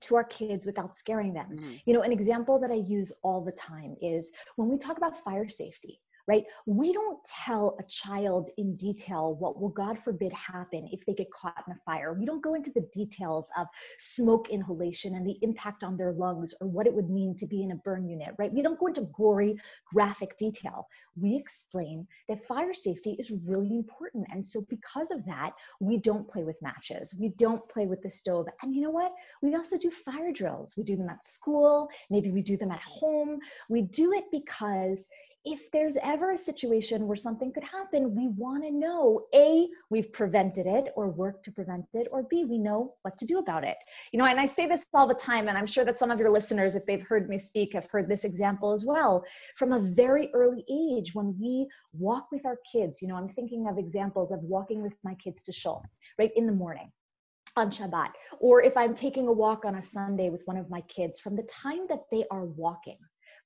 to 0.00 0.16
our 0.16 0.24
kids 0.24 0.64
without 0.66 0.96
scaring 0.96 1.32
them. 1.34 1.46
Mm-hmm. 1.52 1.74
You 1.84 1.94
know, 1.94 2.02
an 2.02 2.12
example 2.12 2.58
that 2.58 2.70
I 2.70 2.74
use 2.74 3.12
all 3.22 3.44
the 3.44 3.52
time 3.52 3.96
is 4.00 4.32
when 4.56 4.68
we 4.68 4.78
talk 4.78 4.96
about 4.96 5.22
fire 5.22 5.48
safety 5.48 6.00
right? 6.30 6.44
We 6.64 6.92
don't 6.92 7.18
tell 7.24 7.76
a 7.80 7.82
child 7.88 8.50
in 8.56 8.72
detail 8.74 9.34
what 9.34 9.60
will, 9.60 9.70
God 9.70 9.98
forbid, 9.98 10.32
happen 10.32 10.88
if 10.92 11.04
they 11.04 11.12
get 11.12 11.28
caught 11.32 11.64
in 11.66 11.72
a 11.72 11.78
fire. 11.84 12.12
We 12.12 12.24
don't 12.24 12.40
go 12.40 12.54
into 12.54 12.70
the 12.70 12.86
details 12.92 13.50
of 13.58 13.66
smoke 13.98 14.48
inhalation 14.48 15.16
and 15.16 15.26
the 15.26 15.36
impact 15.42 15.82
on 15.82 15.96
their 15.96 16.12
lungs 16.12 16.54
or 16.60 16.68
what 16.68 16.86
it 16.86 16.94
would 16.94 17.10
mean 17.10 17.34
to 17.34 17.46
be 17.46 17.64
in 17.64 17.72
a 17.72 17.74
burn 17.74 18.08
unit, 18.08 18.36
right? 18.38 18.52
We 18.52 18.62
don't 18.62 18.78
go 18.78 18.86
into 18.86 19.08
gory, 19.12 19.56
graphic 19.92 20.36
detail. 20.36 20.86
We 21.16 21.34
explain 21.34 22.06
that 22.28 22.46
fire 22.46 22.74
safety 22.74 23.16
is 23.18 23.32
really 23.44 23.74
important. 23.74 24.24
And 24.30 24.46
so, 24.46 24.64
because 24.70 25.10
of 25.10 25.24
that, 25.26 25.50
we 25.80 25.96
don't 25.96 26.28
play 26.28 26.44
with 26.44 26.62
matches, 26.62 27.12
we 27.18 27.30
don't 27.30 27.68
play 27.68 27.86
with 27.86 28.02
the 28.02 28.10
stove. 28.10 28.46
And 28.62 28.72
you 28.72 28.82
know 28.82 28.90
what? 28.90 29.10
We 29.42 29.56
also 29.56 29.76
do 29.76 29.90
fire 29.90 30.30
drills. 30.32 30.74
We 30.76 30.84
do 30.84 30.96
them 30.96 31.08
at 31.08 31.24
school, 31.24 31.88
maybe 32.08 32.30
we 32.30 32.40
do 32.40 32.56
them 32.56 32.70
at 32.70 32.82
home. 32.82 33.40
We 33.68 33.82
do 33.82 34.12
it 34.12 34.26
because 34.30 35.08
if 35.44 35.70
there's 35.70 35.96
ever 36.02 36.32
a 36.32 36.38
situation 36.38 37.06
where 37.06 37.16
something 37.16 37.50
could 37.50 37.64
happen, 37.64 38.14
we 38.14 38.28
want 38.28 38.62
to 38.62 38.70
know 38.70 39.22
A, 39.34 39.68
we've 39.88 40.12
prevented 40.12 40.66
it 40.66 40.92
or 40.96 41.08
worked 41.08 41.44
to 41.46 41.52
prevent 41.52 41.86
it, 41.94 42.08
or 42.10 42.24
B, 42.24 42.44
we 42.44 42.58
know 42.58 42.92
what 43.02 43.16
to 43.16 43.24
do 43.24 43.38
about 43.38 43.64
it. 43.64 43.76
You 44.12 44.18
know, 44.18 44.26
and 44.26 44.38
I 44.38 44.44
say 44.44 44.66
this 44.66 44.84
all 44.92 45.06
the 45.06 45.14
time, 45.14 45.48
and 45.48 45.56
I'm 45.56 45.66
sure 45.66 45.84
that 45.84 45.98
some 45.98 46.10
of 46.10 46.18
your 46.18 46.30
listeners, 46.30 46.74
if 46.74 46.84
they've 46.84 47.06
heard 47.06 47.28
me 47.28 47.38
speak, 47.38 47.72
have 47.72 47.90
heard 47.90 48.06
this 48.06 48.24
example 48.24 48.72
as 48.72 48.84
well. 48.84 49.24
From 49.56 49.72
a 49.72 49.80
very 49.80 50.28
early 50.34 50.64
age, 50.70 51.14
when 51.14 51.34
we 51.40 51.66
walk 51.94 52.26
with 52.30 52.44
our 52.44 52.58
kids, 52.70 53.00
you 53.00 53.08
know, 53.08 53.16
I'm 53.16 53.28
thinking 53.28 53.66
of 53.66 53.78
examples 53.78 54.32
of 54.32 54.40
walking 54.42 54.82
with 54.82 54.94
my 55.04 55.14
kids 55.14 55.40
to 55.42 55.52
shul, 55.52 55.82
right, 56.18 56.32
in 56.36 56.46
the 56.46 56.52
morning 56.52 56.88
on 57.56 57.70
Shabbat, 57.70 58.10
or 58.40 58.62
if 58.62 58.76
I'm 58.76 58.94
taking 58.94 59.26
a 59.26 59.32
walk 59.32 59.64
on 59.64 59.76
a 59.76 59.82
Sunday 59.82 60.28
with 60.28 60.42
one 60.44 60.56
of 60.56 60.70
my 60.70 60.82
kids, 60.82 61.18
from 61.18 61.34
the 61.34 61.48
time 61.50 61.86
that 61.88 62.02
they 62.12 62.24
are 62.30 62.44
walking, 62.44 62.98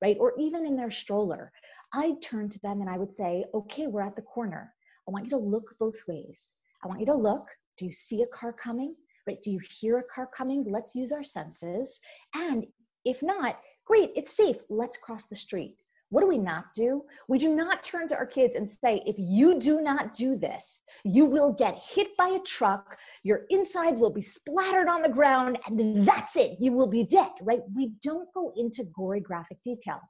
right, 0.02 0.16
or 0.20 0.34
even 0.38 0.66
in 0.66 0.76
their 0.76 0.90
stroller, 0.90 1.50
I'd 1.94 2.20
turn 2.20 2.48
to 2.48 2.58
them 2.60 2.80
and 2.80 2.90
I 2.90 2.98
would 2.98 3.12
say, 3.12 3.44
okay, 3.54 3.86
we're 3.86 4.02
at 4.02 4.16
the 4.16 4.22
corner. 4.22 4.72
I 5.06 5.12
want 5.12 5.24
you 5.24 5.30
to 5.30 5.36
look 5.36 5.74
both 5.78 6.00
ways. 6.08 6.52
I 6.82 6.88
want 6.88 7.00
you 7.00 7.06
to 7.06 7.14
look. 7.14 7.46
Do 7.78 7.84
you 7.86 7.92
see 7.92 8.22
a 8.22 8.26
car 8.26 8.52
coming? 8.52 8.94
Right? 9.26 9.40
Do 9.42 9.50
you 9.50 9.60
hear 9.78 9.98
a 9.98 10.04
car 10.04 10.28
coming? 10.36 10.64
Let's 10.66 10.94
use 10.94 11.12
our 11.12 11.24
senses. 11.24 12.00
And 12.34 12.66
if 13.04 13.22
not, 13.22 13.58
great, 13.86 14.10
it's 14.16 14.36
safe. 14.36 14.56
Let's 14.68 14.98
cross 14.98 15.26
the 15.26 15.36
street. 15.36 15.76
What 16.10 16.20
do 16.20 16.28
we 16.28 16.38
not 16.38 16.66
do? 16.74 17.02
We 17.28 17.38
do 17.38 17.54
not 17.54 17.82
turn 17.82 18.06
to 18.08 18.16
our 18.16 18.26
kids 18.26 18.56
and 18.56 18.70
say, 18.70 19.02
if 19.06 19.16
you 19.18 19.58
do 19.58 19.80
not 19.80 20.14
do 20.14 20.36
this, 20.36 20.80
you 21.04 21.24
will 21.24 21.52
get 21.52 21.82
hit 21.82 22.16
by 22.16 22.28
a 22.28 22.40
truck, 22.40 22.96
your 23.22 23.46
insides 23.50 24.00
will 24.00 24.12
be 24.12 24.22
splattered 24.22 24.88
on 24.88 25.02
the 25.02 25.08
ground, 25.08 25.58
and 25.66 26.06
that's 26.06 26.36
it. 26.36 26.56
You 26.60 26.72
will 26.72 26.86
be 26.86 27.04
dead, 27.04 27.30
right? 27.42 27.60
We 27.74 27.94
don't 28.02 28.28
go 28.34 28.52
into 28.56 28.84
gory 28.94 29.20
graphic 29.20 29.58
detail. 29.64 30.00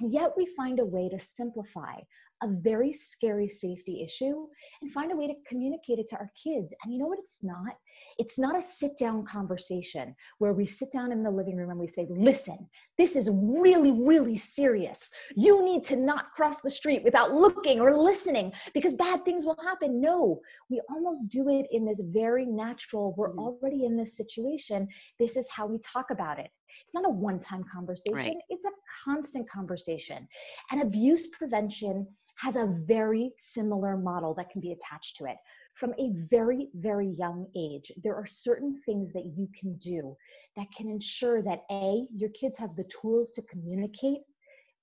And 0.00 0.12
yet 0.12 0.32
we 0.36 0.46
find 0.56 0.80
a 0.80 0.86
way 0.86 1.08
to 1.08 1.18
simplify 1.18 1.94
a 2.42 2.48
very 2.48 2.92
scary 2.92 3.48
safety 3.48 4.02
issue 4.02 4.46
and 4.80 4.92
find 4.92 5.10
a 5.10 5.16
way 5.16 5.26
to 5.26 5.34
communicate 5.48 5.98
it 5.98 6.08
to 6.08 6.16
our 6.16 6.30
kids. 6.40 6.74
And 6.84 6.92
you 6.92 7.00
know 7.00 7.06
what 7.06 7.18
it's 7.18 7.42
not? 7.42 7.74
It's 8.18 8.38
not 8.38 8.56
a 8.56 8.62
sit 8.62 8.98
down 8.98 9.24
conversation 9.24 10.14
where 10.38 10.52
we 10.52 10.66
sit 10.66 10.90
down 10.92 11.12
in 11.12 11.22
the 11.22 11.30
living 11.30 11.56
room 11.56 11.70
and 11.70 11.78
we 11.78 11.86
say, 11.86 12.06
listen, 12.10 12.68
this 12.98 13.14
is 13.14 13.30
really, 13.32 13.92
really 13.92 14.36
serious. 14.36 15.12
You 15.36 15.64
need 15.64 15.84
to 15.84 15.96
not 15.96 16.32
cross 16.32 16.60
the 16.60 16.68
street 16.68 17.04
without 17.04 17.32
looking 17.32 17.80
or 17.80 17.96
listening 17.96 18.52
because 18.74 18.96
bad 18.96 19.24
things 19.24 19.44
will 19.44 19.56
happen. 19.62 20.00
No, 20.00 20.40
we 20.68 20.80
almost 20.90 21.28
do 21.28 21.48
it 21.48 21.68
in 21.70 21.86
this 21.86 22.00
very 22.00 22.44
natural, 22.44 23.14
we're 23.16 23.30
mm-hmm. 23.30 23.38
already 23.38 23.84
in 23.84 23.96
this 23.96 24.16
situation. 24.16 24.88
This 25.20 25.36
is 25.36 25.48
how 25.48 25.66
we 25.66 25.78
talk 25.78 26.10
about 26.10 26.40
it. 26.40 26.50
It's 26.82 26.94
not 26.94 27.06
a 27.06 27.10
one 27.10 27.38
time 27.38 27.64
conversation, 27.72 28.16
right. 28.16 28.36
it's 28.48 28.66
a 28.66 28.70
constant 29.04 29.48
conversation. 29.48 30.26
And 30.72 30.82
abuse 30.82 31.28
prevention 31.28 32.06
has 32.36 32.56
a 32.56 32.66
very 32.84 33.32
similar 33.36 33.96
model 33.96 34.34
that 34.34 34.50
can 34.50 34.60
be 34.60 34.72
attached 34.72 35.16
to 35.16 35.26
it 35.26 35.36
from 35.78 35.94
a 35.98 36.10
very, 36.28 36.68
very 36.74 37.06
young 37.06 37.46
age, 37.56 37.92
there 38.02 38.16
are 38.16 38.26
certain 38.26 38.80
things 38.84 39.12
that 39.12 39.26
you 39.36 39.48
can 39.58 39.74
do 39.76 40.16
that 40.56 40.66
can 40.76 40.88
ensure 40.88 41.40
that 41.42 41.62
A, 41.70 42.04
your 42.12 42.30
kids 42.30 42.58
have 42.58 42.74
the 42.74 42.90
tools 43.00 43.30
to 43.32 43.42
communicate 43.42 44.22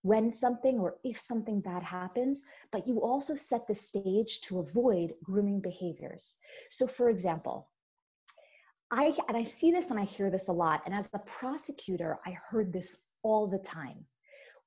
when 0.03 0.31
something 0.31 0.79
or 0.79 0.95
if 1.03 1.19
something 1.19 1.59
bad 1.59 1.83
happens, 1.83 2.43
but 2.71 2.87
you 2.87 3.01
also 3.01 3.35
set 3.35 3.67
the 3.67 3.75
stage 3.75 4.39
to 4.41 4.59
avoid 4.59 5.11
grooming 5.21 5.59
behaviors. 5.59 6.35
So, 6.69 6.87
for 6.87 7.09
example, 7.09 7.67
I, 8.91 9.17
and 9.27 9.35
I 9.35 9.43
see 9.43 9.71
this 9.71 9.91
and 9.91 9.99
I 9.99 10.05
hear 10.05 10.29
this 10.29 10.47
a 10.47 10.53
lot, 10.53 10.81
and 10.85 10.95
as 10.95 11.09
a 11.13 11.19
prosecutor, 11.19 12.17
I 12.25 12.31
heard 12.31 12.71
this 12.71 12.95
all 13.21 13.47
the 13.47 13.59
time. 13.59 14.05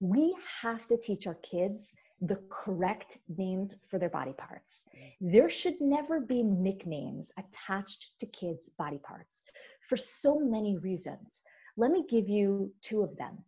We 0.01 0.37
have 0.61 0.87
to 0.89 0.99
teach 0.99 1.27
our 1.27 1.37
kids 1.37 1.95
the 2.21 2.43
correct 2.51 3.19
names 3.29 3.75
for 3.89 3.99
their 3.99 4.09
body 4.09 4.33
parts. 4.33 4.87
There 5.21 5.49
should 5.49 5.81
never 5.81 6.21
be 6.21 6.43
nicknames 6.43 7.33
attached 7.39 8.19
to 8.21 8.27
kids' 8.27 8.71
body 8.79 8.99
parts 8.99 9.45
for 9.89 9.97
so 9.97 10.39
many 10.39 10.77
reasons. 10.79 11.43
Let 11.77 11.91
me 11.93 12.05
give 12.09 12.29
you 12.29 12.73
two 12.83 13.03
of 13.03 13.17
them. 13.17 13.39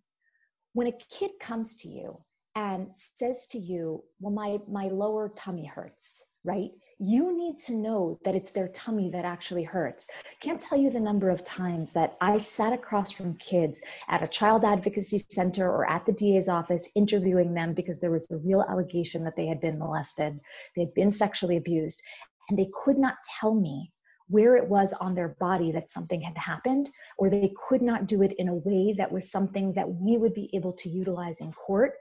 When 0.72 0.86
a 0.86 0.98
kid 1.10 1.32
comes 1.40 1.74
to 1.76 1.88
you 1.88 2.16
and 2.54 2.94
says 2.94 3.46
to 3.48 3.58
you, 3.58 4.04
Well, 4.20 4.32
my, 4.32 4.58
my 4.68 4.86
lower 4.86 5.30
tummy 5.30 5.66
hurts, 5.66 6.22
right? 6.44 6.70
You 7.02 7.34
need 7.36 7.58
to 7.58 7.72
know 7.72 8.18
that 8.24 8.34
it's 8.34 8.50
their 8.50 8.68
tummy 8.68 9.10
that 9.10 9.24
actually 9.24 9.64
hurts. 9.64 10.06
Can't 10.40 10.60
tell 10.60 10.78
you 10.78 10.90
the 10.90 11.00
number 11.00 11.30
of 11.30 11.42
times 11.42 11.94
that 11.94 12.12
I 12.20 12.36
sat 12.36 12.74
across 12.74 13.10
from 13.10 13.38
kids 13.38 13.80
at 14.08 14.22
a 14.22 14.28
child 14.28 14.64
advocacy 14.66 15.22
center 15.30 15.66
or 15.66 15.88
at 15.90 16.04
the 16.04 16.12
DA's 16.12 16.48
office 16.48 16.90
interviewing 16.94 17.54
them 17.54 17.72
because 17.72 18.00
there 18.00 18.10
was 18.10 18.30
a 18.30 18.36
real 18.36 18.66
allegation 18.68 19.24
that 19.24 19.34
they 19.34 19.46
had 19.46 19.62
been 19.62 19.78
molested, 19.78 20.38
they 20.76 20.82
had 20.82 20.92
been 20.92 21.10
sexually 21.10 21.56
abused, 21.56 22.02
and 22.50 22.58
they 22.58 22.68
could 22.84 22.98
not 22.98 23.14
tell 23.40 23.54
me 23.54 23.90
where 24.28 24.54
it 24.54 24.68
was 24.68 24.92
on 25.00 25.14
their 25.14 25.36
body 25.40 25.72
that 25.72 25.88
something 25.88 26.20
had 26.20 26.36
happened, 26.36 26.90
or 27.16 27.30
they 27.30 27.52
could 27.66 27.82
not 27.82 28.06
do 28.06 28.22
it 28.22 28.34
in 28.38 28.48
a 28.48 28.54
way 28.54 28.94
that 28.96 29.10
was 29.10 29.30
something 29.30 29.72
that 29.72 29.88
we 29.88 30.18
would 30.18 30.34
be 30.34 30.50
able 30.54 30.72
to 30.72 30.88
utilize 30.88 31.40
in 31.40 31.50
court 31.52 31.94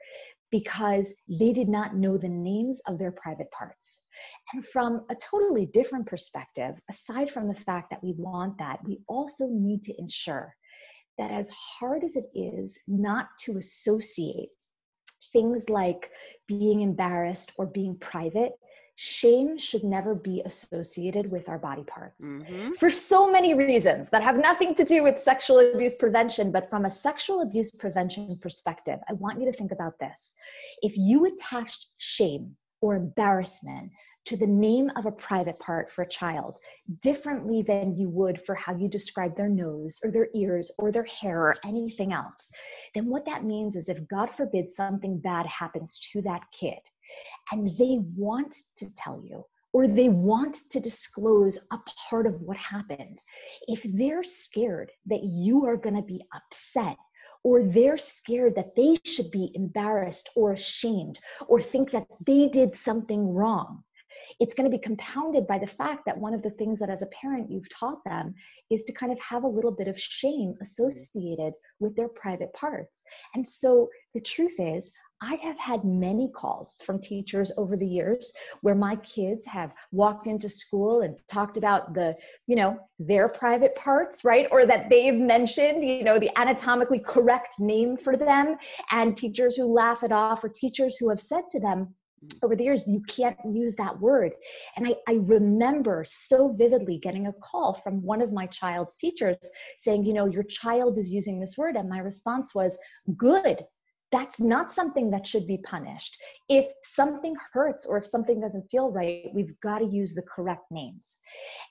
because 0.50 1.14
they 1.28 1.52
did 1.52 1.68
not 1.68 1.94
know 1.94 2.16
the 2.16 2.28
names 2.28 2.80
of 2.86 2.98
their 2.98 3.12
private 3.12 3.50
parts. 3.50 4.02
And 4.52 4.64
from 4.66 5.02
a 5.10 5.14
totally 5.14 5.66
different 5.66 6.06
perspective, 6.06 6.74
aside 6.88 7.30
from 7.30 7.46
the 7.46 7.54
fact 7.54 7.90
that 7.90 8.02
we 8.02 8.14
want 8.18 8.58
that, 8.58 8.80
we 8.84 9.00
also 9.08 9.46
need 9.48 9.82
to 9.84 9.94
ensure 9.98 10.54
that 11.18 11.30
as 11.30 11.50
hard 11.50 12.02
as 12.02 12.16
it 12.16 12.26
is 12.34 12.78
not 12.88 13.28
to 13.44 13.58
associate 13.58 14.48
things 15.32 15.68
like 15.70 16.10
being 16.48 16.80
embarrassed 16.80 17.52
or 17.56 17.66
being 17.66 17.96
private 17.98 18.52
shame 19.02 19.56
should 19.56 19.82
never 19.82 20.14
be 20.14 20.42
associated 20.44 21.32
with 21.32 21.48
our 21.48 21.56
body 21.56 21.82
parts 21.84 22.34
mm-hmm. 22.34 22.72
for 22.72 22.90
so 22.90 23.32
many 23.32 23.54
reasons 23.54 24.10
that 24.10 24.22
have 24.22 24.36
nothing 24.36 24.74
to 24.74 24.84
do 24.84 25.02
with 25.02 25.18
sexual 25.18 25.58
abuse 25.72 25.94
prevention. 25.94 26.52
But 26.52 26.68
from 26.68 26.84
a 26.84 26.90
sexual 26.90 27.40
abuse 27.40 27.70
prevention 27.70 28.38
perspective, 28.42 28.98
I 29.08 29.14
want 29.14 29.40
you 29.40 29.50
to 29.50 29.56
think 29.56 29.72
about 29.72 29.98
this. 29.98 30.34
If 30.82 30.98
you 30.98 31.24
attached 31.24 31.86
shame 31.96 32.54
or 32.82 32.94
embarrassment 32.94 33.90
to 34.26 34.36
the 34.36 34.46
name 34.46 34.90
of 34.96 35.06
a 35.06 35.12
private 35.12 35.58
part 35.60 35.90
for 35.90 36.02
a 36.02 36.08
child 36.08 36.58
differently 37.02 37.62
than 37.62 37.96
you 37.96 38.10
would 38.10 38.38
for 38.44 38.54
how 38.54 38.76
you 38.76 38.86
describe 38.86 39.34
their 39.34 39.48
nose 39.48 39.98
or 40.04 40.10
their 40.10 40.28
ears 40.34 40.70
or 40.76 40.92
their 40.92 41.04
hair 41.04 41.40
or 41.40 41.54
anything 41.64 42.12
else, 42.12 42.50
then 42.94 43.06
what 43.06 43.24
that 43.24 43.44
means 43.44 43.76
is 43.76 43.88
if 43.88 44.06
God 44.08 44.28
forbid 44.36 44.68
something 44.68 45.18
bad 45.18 45.46
happens 45.46 45.98
to 46.12 46.20
that 46.20 46.42
kid, 46.52 46.80
and 47.52 47.76
they 47.76 47.98
want 48.16 48.54
to 48.76 48.92
tell 48.94 49.22
you 49.24 49.44
or 49.72 49.86
they 49.86 50.08
want 50.08 50.56
to 50.70 50.80
disclose 50.80 51.58
a 51.72 51.78
part 52.08 52.26
of 52.26 52.40
what 52.42 52.56
happened, 52.56 53.22
if 53.68 53.82
they're 53.84 54.24
scared 54.24 54.90
that 55.06 55.22
you 55.22 55.64
are 55.64 55.76
going 55.76 55.94
to 55.94 56.02
be 56.02 56.22
upset 56.34 56.96
or 57.44 57.62
they're 57.62 57.96
scared 57.96 58.54
that 58.54 58.74
they 58.76 58.96
should 59.04 59.30
be 59.30 59.50
embarrassed 59.54 60.28
or 60.34 60.52
ashamed 60.52 61.18
or 61.48 61.62
think 61.62 61.90
that 61.90 62.06
they 62.26 62.48
did 62.48 62.74
something 62.74 63.32
wrong, 63.32 63.82
it's 64.40 64.54
going 64.54 64.68
to 64.68 64.76
be 64.76 64.82
compounded 64.82 65.46
by 65.46 65.58
the 65.58 65.66
fact 65.66 66.04
that 66.06 66.18
one 66.18 66.34
of 66.34 66.42
the 66.42 66.50
things 66.50 66.78
that 66.78 66.90
as 66.90 67.02
a 67.02 67.06
parent 67.08 67.50
you've 67.50 67.68
taught 67.68 68.02
them 68.04 68.34
is 68.70 68.84
to 68.84 68.92
kind 68.92 69.12
of 69.12 69.18
have 69.20 69.44
a 69.44 69.48
little 69.48 69.72
bit 69.72 69.88
of 69.88 70.00
shame 70.00 70.54
associated 70.62 71.52
with 71.78 71.94
their 71.96 72.08
private 72.08 72.52
parts. 72.54 73.04
And 73.34 73.46
so 73.46 73.88
the 74.14 74.20
truth 74.20 74.54
is, 74.58 74.92
I 75.22 75.34
have 75.42 75.58
had 75.58 75.84
many 75.84 76.30
calls 76.34 76.76
from 76.84 76.98
teachers 76.98 77.52
over 77.58 77.76
the 77.76 77.86
years 77.86 78.32
where 78.62 78.74
my 78.74 78.96
kids 78.96 79.44
have 79.46 79.74
walked 79.92 80.26
into 80.26 80.48
school 80.48 81.02
and 81.02 81.16
talked 81.28 81.58
about 81.58 81.92
the, 81.92 82.14
you 82.46 82.56
know, 82.56 82.78
their 82.98 83.28
private 83.28 83.76
parts, 83.76 84.24
right? 84.24 84.48
Or 84.50 84.64
that 84.64 84.88
they've 84.88 85.14
mentioned, 85.14 85.84
you 85.84 86.04
know, 86.04 86.18
the 86.18 86.30
anatomically 86.38 87.00
correct 87.00 87.60
name 87.60 87.98
for 87.98 88.16
them, 88.16 88.56
and 88.90 89.14
teachers 89.16 89.56
who 89.56 89.66
laugh 89.66 90.02
it 90.02 90.12
off, 90.12 90.42
or 90.42 90.48
teachers 90.48 90.96
who 90.96 91.10
have 91.10 91.20
said 91.20 91.42
to 91.50 91.60
them, 91.60 91.94
over 92.42 92.54
the 92.54 92.64
years 92.64 92.86
you 92.86 93.02
can't 93.08 93.36
use 93.50 93.74
that 93.76 93.98
word. 93.98 94.32
And 94.76 94.86
I, 94.86 94.94
I 95.08 95.12
remember 95.22 96.04
so 96.06 96.52
vividly 96.52 96.98
getting 96.98 97.26
a 97.26 97.32
call 97.42 97.72
from 97.72 98.02
one 98.02 98.20
of 98.20 98.32
my 98.32 98.46
child's 98.46 98.96
teachers 98.96 99.36
saying 99.78 100.04
you 100.04 100.12
know 100.12 100.26
your 100.26 100.42
child 100.42 100.98
is 100.98 101.10
using 101.10 101.40
this 101.40 101.56
word. 101.56 101.76
And 101.76 101.88
my 101.88 101.98
response 101.98 102.54
was 102.54 102.78
good 103.16 103.64
that's 104.12 104.40
not 104.40 104.72
something 104.72 105.10
that 105.10 105.26
should 105.26 105.46
be 105.46 105.58
punished. 105.58 106.16
If 106.48 106.66
something 106.82 107.34
hurts 107.52 107.86
or 107.86 107.96
if 107.96 108.06
something 108.06 108.40
doesn't 108.40 108.68
feel 108.70 108.90
right, 108.90 109.30
we've 109.32 109.58
got 109.60 109.78
to 109.78 109.84
use 109.84 110.14
the 110.14 110.22
correct 110.22 110.64
names. 110.70 111.18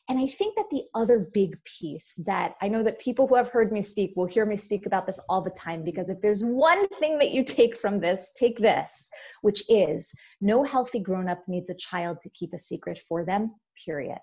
And 0.07 0.17
I 0.17 0.25
think 0.25 0.55
that 0.55 0.69
the 0.71 0.83
other 0.95 1.25
big 1.33 1.53
piece 1.65 2.13
that 2.25 2.55
I 2.61 2.69
know 2.69 2.81
that 2.83 2.99
people 2.99 3.27
who 3.27 3.35
have 3.35 3.49
heard 3.49 3.71
me 3.71 3.81
speak 3.81 4.13
will 4.15 4.25
hear 4.25 4.45
me 4.45 4.55
speak 4.55 4.85
about 4.85 5.05
this 5.05 5.19
all 5.27 5.41
the 5.41 5.49
time 5.51 5.83
because 5.83 6.09
if 6.09 6.21
there's 6.21 6.43
one 6.43 6.87
thing 6.99 7.17
that 7.19 7.31
you 7.31 7.43
take 7.43 7.77
from 7.77 7.99
this, 7.99 8.31
take 8.37 8.57
this, 8.57 9.09
which 9.41 9.63
is 9.67 10.13
no 10.39 10.63
healthy 10.63 10.99
grown 10.99 11.27
up 11.27 11.43
needs 11.47 11.69
a 11.69 11.75
child 11.75 12.21
to 12.21 12.29
keep 12.29 12.53
a 12.53 12.57
secret 12.57 12.99
for 13.07 13.25
them, 13.25 13.53
period. 13.85 14.19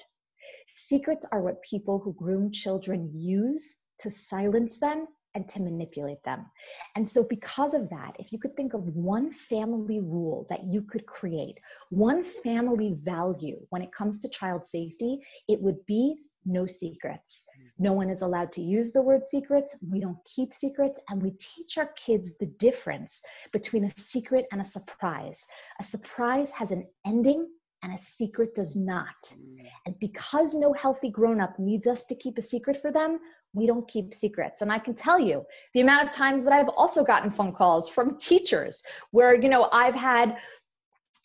Secrets 0.69 1.27
are 1.33 1.43
what 1.43 1.63
people 1.63 1.99
who 1.99 2.15
groom 2.15 2.51
children 2.51 3.11
use 3.15 3.83
to 3.99 4.11
silence 4.11 4.79
them 4.79 5.07
and 5.37 5.47
to 5.47 5.61
manipulate 5.61 6.25
them. 6.25 6.47
And 6.97 7.07
so, 7.07 7.23
because 7.23 7.75
of 7.75 7.89
that, 7.91 8.17
if 8.19 8.33
you 8.33 8.39
could 8.39 8.57
think 8.57 8.73
of 8.73 8.97
one 8.97 9.31
family 9.31 10.01
rule 10.01 10.47
that 10.49 10.65
you 10.65 10.83
could 10.83 11.07
create, 11.07 11.59
one 11.91 12.25
family 12.25 12.97
value 13.05 13.59
when 13.69 13.83
it 13.83 13.93
comes 13.93 14.19
to 14.21 14.29
child 14.29 14.65
safety, 14.65 15.19
it 15.47 15.61
would 15.61 15.85
be 15.87 16.17
no 16.47 16.67
secrets. 16.67 17.45
No 17.79 17.93
one 17.93 18.09
is 18.09 18.23
allowed 18.23 18.53
to 18.53 18.63
use 18.63 18.93
the 18.93 19.03
word 19.03 19.27
secrets. 19.27 19.77
We 19.91 20.01
don't 20.01 20.19
keep 20.25 20.55
secrets. 20.55 21.01
And 21.09 21.21
we 21.21 21.33
teach 21.33 21.77
our 21.77 21.91
kids 21.97 22.39
the 22.39 22.47
difference 22.47 23.21
between 23.53 23.85
a 23.85 23.91
secret 23.91 24.47
and 24.53 24.61
a 24.61 24.65
surprise. 24.65 25.47
A 25.81 25.83
surprise 25.83 26.53
has 26.53 26.71
an 26.71 26.87
ending 27.05 27.49
and 27.83 27.93
a 27.93 27.99
secret 27.99 28.55
does 28.55 28.77
not. 28.77 29.15
Mm. 29.33 29.67
And 29.87 29.95
because 30.01 30.55
no 30.55 30.73
healthy 30.73 31.11
grown 31.11 31.41
up 31.41 31.59
needs 31.59 31.87
us 31.87 32.05
to 32.07 32.15
keep 32.15 32.39
a 32.39 32.43
secret 32.43 32.81
for 32.81 32.91
them, 32.91 33.19
we 33.53 33.67
don't 33.67 33.89
keep 33.89 34.13
secrets 34.13 34.61
and 34.61 34.71
i 34.71 34.79
can 34.79 34.95
tell 34.95 35.19
you 35.19 35.43
the 35.73 35.81
amount 35.81 36.07
of 36.07 36.11
times 36.11 36.45
that 36.45 36.53
i've 36.53 36.69
also 36.77 37.03
gotten 37.03 37.31
phone 37.31 37.53
calls 37.53 37.89
from 37.89 38.17
teachers 38.19 38.83
where 39.13 39.41
you 39.41 39.49
know 39.49 39.71
i've 39.73 39.95
had 39.95 40.37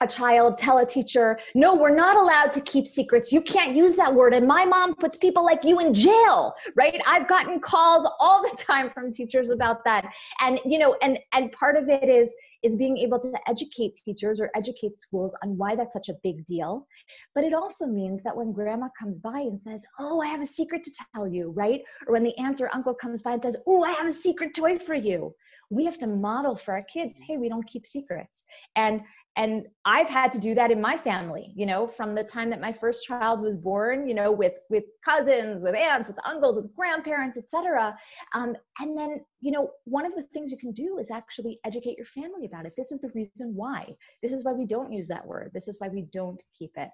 a 0.01 0.07
child 0.07 0.57
tell 0.57 0.79
a 0.79 0.85
teacher, 0.85 1.37
no, 1.53 1.75
we're 1.75 1.95
not 1.95 2.17
allowed 2.17 2.51
to 2.53 2.61
keep 2.61 2.87
secrets. 2.87 3.31
You 3.31 3.39
can't 3.39 3.75
use 3.75 3.95
that 3.95 4.13
word. 4.13 4.33
And 4.33 4.47
my 4.47 4.65
mom 4.65 4.95
puts 4.95 5.17
people 5.17 5.45
like 5.45 5.63
you 5.63 5.79
in 5.79 5.93
jail, 5.93 6.53
right? 6.75 6.99
I've 7.05 7.27
gotten 7.27 7.59
calls 7.59 8.09
all 8.19 8.41
the 8.41 8.57
time 8.63 8.89
from 8.89 9.11
teachers 9.11 9.51
about 9.51 9.83
that. 9.85 10.11
And, 10.39 10.59
you 10.65 10.79
know, 10.79 10.97
and, 11.01 11.19
and 11.33 11.51
part 11.51 11.77
of 11.77 11.87
it 11.87 12.09
is, 12.09 12.35
is 12.63 12.75
being 12.75 12.97
able 12.97 13.19
to 13.19 13.33
educate 13.47 13.99
teachers 14.05 14.39
or 14.39 14.49
educate 14.55 14.95
schools 14.95 15.35
on 15.43 15.57
why 15.57 15.75
that's 15.75 15.93
such 15.93 16.09
a 16.09 16.15
big 16.23 16.45
deal. 16.45 16.87
But 17.33 17.43
it 17.43 17.53
also 17.53 17.85
means 17.85 18.23
that 18.23 18.35
when 18.35 18.51
grandma 18.51 18.87
comes 18.97 19.19
by 19.19 19.39
and 19.39 19.59
says, 19.59 19.85
Oh, 19.99 20.21
I 20.21 20.27
have 20.27 20.41
a 20.41 20.45
secret 20.45 20.83
to 20.83 20.91
tell 21.13 21.27
you, 21.27 21.51
right? 21.51 21.81
Or 22.07 22.13
when 22.13 22.23
the 22.23 22.37
aunt 22.37 22.61
or 22.61 22.73
uncle 22.73 22.93
comes 22.93 23.21
by 23.21 23.33
and 23.33 23.41
says, 23.41 23.57
Oh, 23.67 23.83
I 23.83 23.91
have 23.91 24.07
a 24.07 24.11
secret 24.11 24.53
toy 24.55 24.77
for 24.77 24.95
you. 24.95 25.31
We 25.69 25.85
have 25.85 25.97
to 25.99 26.07
model 26.07 26.55
for 26.55 26.73
our 26.73 26.83
kids, 26.83 27.21
hey, 27.25 27.37
we 27.37 27.47
don't 27.47 27.65
keep 27.65 27.85
secrets. 27.85 28.45
And 28.75 29.01
and 29.37 29.65
i've 29.85 30.09
had 30.09 30.31
to 30.31 30.39
do 30.39 30.53
that 30.53 30.71
in 30.71 30.81
my 30.81 30.97
family 30.97 31.51
you 31.55 31.65
know 31.65 31.87
from 31.87 32.13
the 32.13 32.23
time 32.23 32.49
that 32.49 32.59
my 32.59 32.71
first 32.71 33.03
child 33.03 33.41
was 33.41 33.55
born 33.55 34.07
you 34.07 34.13
know 34.13 34.31
with 34.31 34.53
with 34.69 34.83
cousins 35.03 35.61
with 35.61 35.75
aunts 35.75 36.07
with 36.07 36.17
uncles 36.25 36.57
with 36.57 36.73
grandparents 36.75 37.37
etc 37.37 37.95
um, 38.33 38.55
and 38.79 38.97
then 38.97 39.21
you 39.41 39.51
know 39.51 39.69
one 39.85 40.05
of 40.05 40.15
the 40.15 40.23
things 40.23 40.51
you 40.51 40.57
can 40.57 40.71
do 40.71 40.97
is 40.99 41.11
actually 41.11 41.59
educate 41.65 41.97
your 41.97 42.05
family 42.05 42.45
about 42.45 42.65
it. 42.65 42.73
This 42.77 42.91
is 42.91 43.01
the 43.01 43.11
reason 43.13 43.53
why. 43.55 43.93
This 44.21 44.31
is 44.31 44.43
why 44.43 44.53
we 44.53 44.65
don't 44.65 44.91
use 44.91 45.07
that 45.07 45.25
word. 45.25 45.51
This 45.53 45.67
is 45.67 45.79
why 45.79 45.89
we 45.89 46.07
don't 46.13 46.39
keep 46.57 46.71
it. 46.77 46.89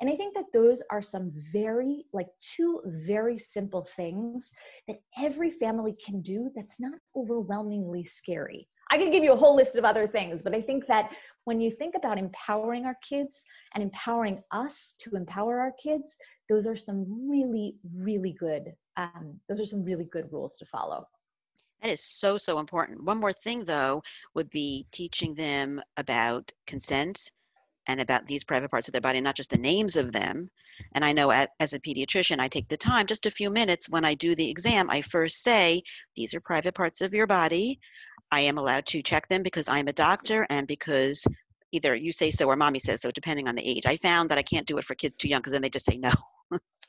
And 0.00 0.10
i 0.10 0.16
think 0.16 0.34
that 0.34 0.52
those 0.52 0.82
are 0.90 1.02
some 1.02 1.32
very 1.52 2.04
like 2.12 2.28
two 2.40 2.80
very 3.06 3.38
simple 3.38 3.82
things 3.96 4.52
that 4.88 4.96
every 5.18 5.50
family 5.50 5.94
can 6.04 6.20
do 6.20 6.50
that's 6.54 6.80
not 6.80 6.98
overwhelmingly 7.16 8.04
scary. 8.04 8.66
I 8.90 8.98
could 8.98 9.12
give 9.12 9.24
you 9.24 9.32
a 9.32 9.36
whole 9.36 9.56
list 9.56 9.76
of 9.76 9.84
other 9.84 10.06
things, 10.06 10.42
but 10.42 10.54
I 10.54 10.60
think 10.60 10.86
that 10.86 11.10
when 11.44 11.60
you 11.60 11.70
think 11.70 11.94
about 11.94 12.18
empowering 12.18 12.86
our 12.86 12.96
kids 13.02 13.44
and 13.74 13.82
empowering 13.82 14.42
us 14.52 14.94
to 15.00 15.16
empower 15.16 15.60
our 15.60 15.72
kids, 15.82 16.18
those 16.48 16.66
are 16.66 16.76
some 16.76 17.28
really, 17.28 17.74
really 17.96 18.32
good. 18.32 18.72
Um, 18.96 19.40
those 19.48 19.60
are 19.60 19.64
some 19.64 19.84
really 19.84 20.04
good 20.04 20.32
rules 20.32 20.56
to 20.58 20.66
follow. 20.66 21.04
That 21.82 21.90
is 21.90 22.04
so, 22.04 22.38
so 22.38 22.60
important. 22.60 23.02
One 23.02 23.18
more 23.18 23.32
thing, 23.32 23.64
though, 23.64 24.02
would 24.34 24.50
be 24.50 24.86
teaching 24.92 25.34
them 25.34 25.82
about 25.96 26.52
consent 26.66 27.32
and 27.88 28.00
about 28.00 28.26
these 28.26 28.44
private 28.44 28.70
parts 28.70 28.86
of 28.86 28.92
their 28.92 29.00
body, 29.00 29.20
not 29.20 29.34
just 29.34 29.50
the 29.50 29.58
names 29.58 29.96
of 29.96 30.12
them. 30.12 30.48
And 30.92 31.04
I 31.04 31.12
know 31.12 31.30
as 31.30 31.72
a 31.72 31.80
pediatrician, 31.80 32.38
I 32.38 32.48
take 32.48 32.68
the 32.68 32.76
time, 32.76 33.06
just 33.06 33.26
a 33.26 33.30
few 33.30 33.50
minutes 33.50 33.88
when 33.88 34.04
I 34.04 34.14
do 34.14 34.34
the 34.34 34.48
exam, 34.48 34.88
I 34.90 35.02
first 35.02 35.42
say, 35.42 35.82
These 36.14 36.34
are 36.34 36.40
private 36.40 36.74
parts 36.74 37.00
of 37.00 37.12
your 37.12 37.26
body. 37.26 37.80
I 38.32 38.40
am 38.40 38.56
allowed 38.58 38.86
to 38.86 39.02
check 39.02 39.28
them 39.28 39.42
because 39.42 39.68
I'm 39.68 39.88
a 39.88 39.92
doctor 39.92 40.46
and 40.48 40.66
because 40.66 41.26
either 41.70 41.94
you 41.94 42.10
say 42.12 42.30
so 42.30 42.48
or 42.48 42.56
mommy 42.56 42.78
says 42.78 43.02
so, 43.02 43.10
depending 43.10 43.46
on 43.46 43.54
the 43.54 43.62
age. 43.62 43.86
I 43.86 43.96
found 43.96 44.30
that 44.30 44.38
I 44.38 44.42
can't 44.42 44.66
do 44.66 44.78
it 44.78 44.84
for 44.84 44.94
kids 44.94 45.16
too 45.16 45.28
young 45.28 45.40
because 45.40 45.52
then 45.52 45.62
they 45.62 45.70
just 45.70 45.84
say 45.84 45.98
no. 45.98 46.12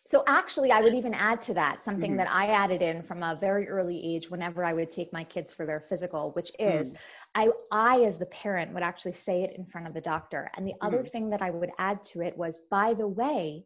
so 0.06 0.24
actually, 0.26 0.72
I 0.72 0.82
would 0.82 0.96
even 0.96 1.14
add 1.14 1.42
to 1.44 1.54
that 1.56 1.84
something 1.84 2.12
mm-hmm. 2.12 2.18
that 2.18 2.32
I 2.32 2.48
added 2.48 2.82
in 2.82 3.02
from 3.02 3.24
a 3.24 3.36
very 3.36 3.68
early 3.68 4.02
age 4.04 4.30
whenever 4.30 4.64
I 4.64 4.74
would 4.74 4.90
take 4.90 5.12
my 5.12 5.24
kids 5.26 5.54
for 5.54 5.66
their 5.66 5.82
physical, 5.82 6.32
which 6.32 6.52
is 6.60 6.94
mm. 6.94 6.98
I, 7.36 7.50
I, 7.72 8.02
as 8.04 8.18
the 8.18 8.26
parent, 8.28 8.74
would 8.74 8.84
actually 8.84 9.14
say 9.14 9.44
it 9.44 9.56
in 9.58 9.66
front 9.66 9.88
of 9.88 9.94
the 9.94 10.02
doctor. 10.02 10.50
And 10.56 10.66
the 10.66 10.74
mm. 10.74 10.78
other 10.82 11.04
thing 11.04 11.30
that 11.30 11.42
I 11.42 11.50
would 11.50 11.72
add 11.78 12.04
to 12.04 12.22
it 12.22 12.38
was, 12.38 12.60
by 12.70 12.94
the 12.94 13.08
way, 13.08 13.66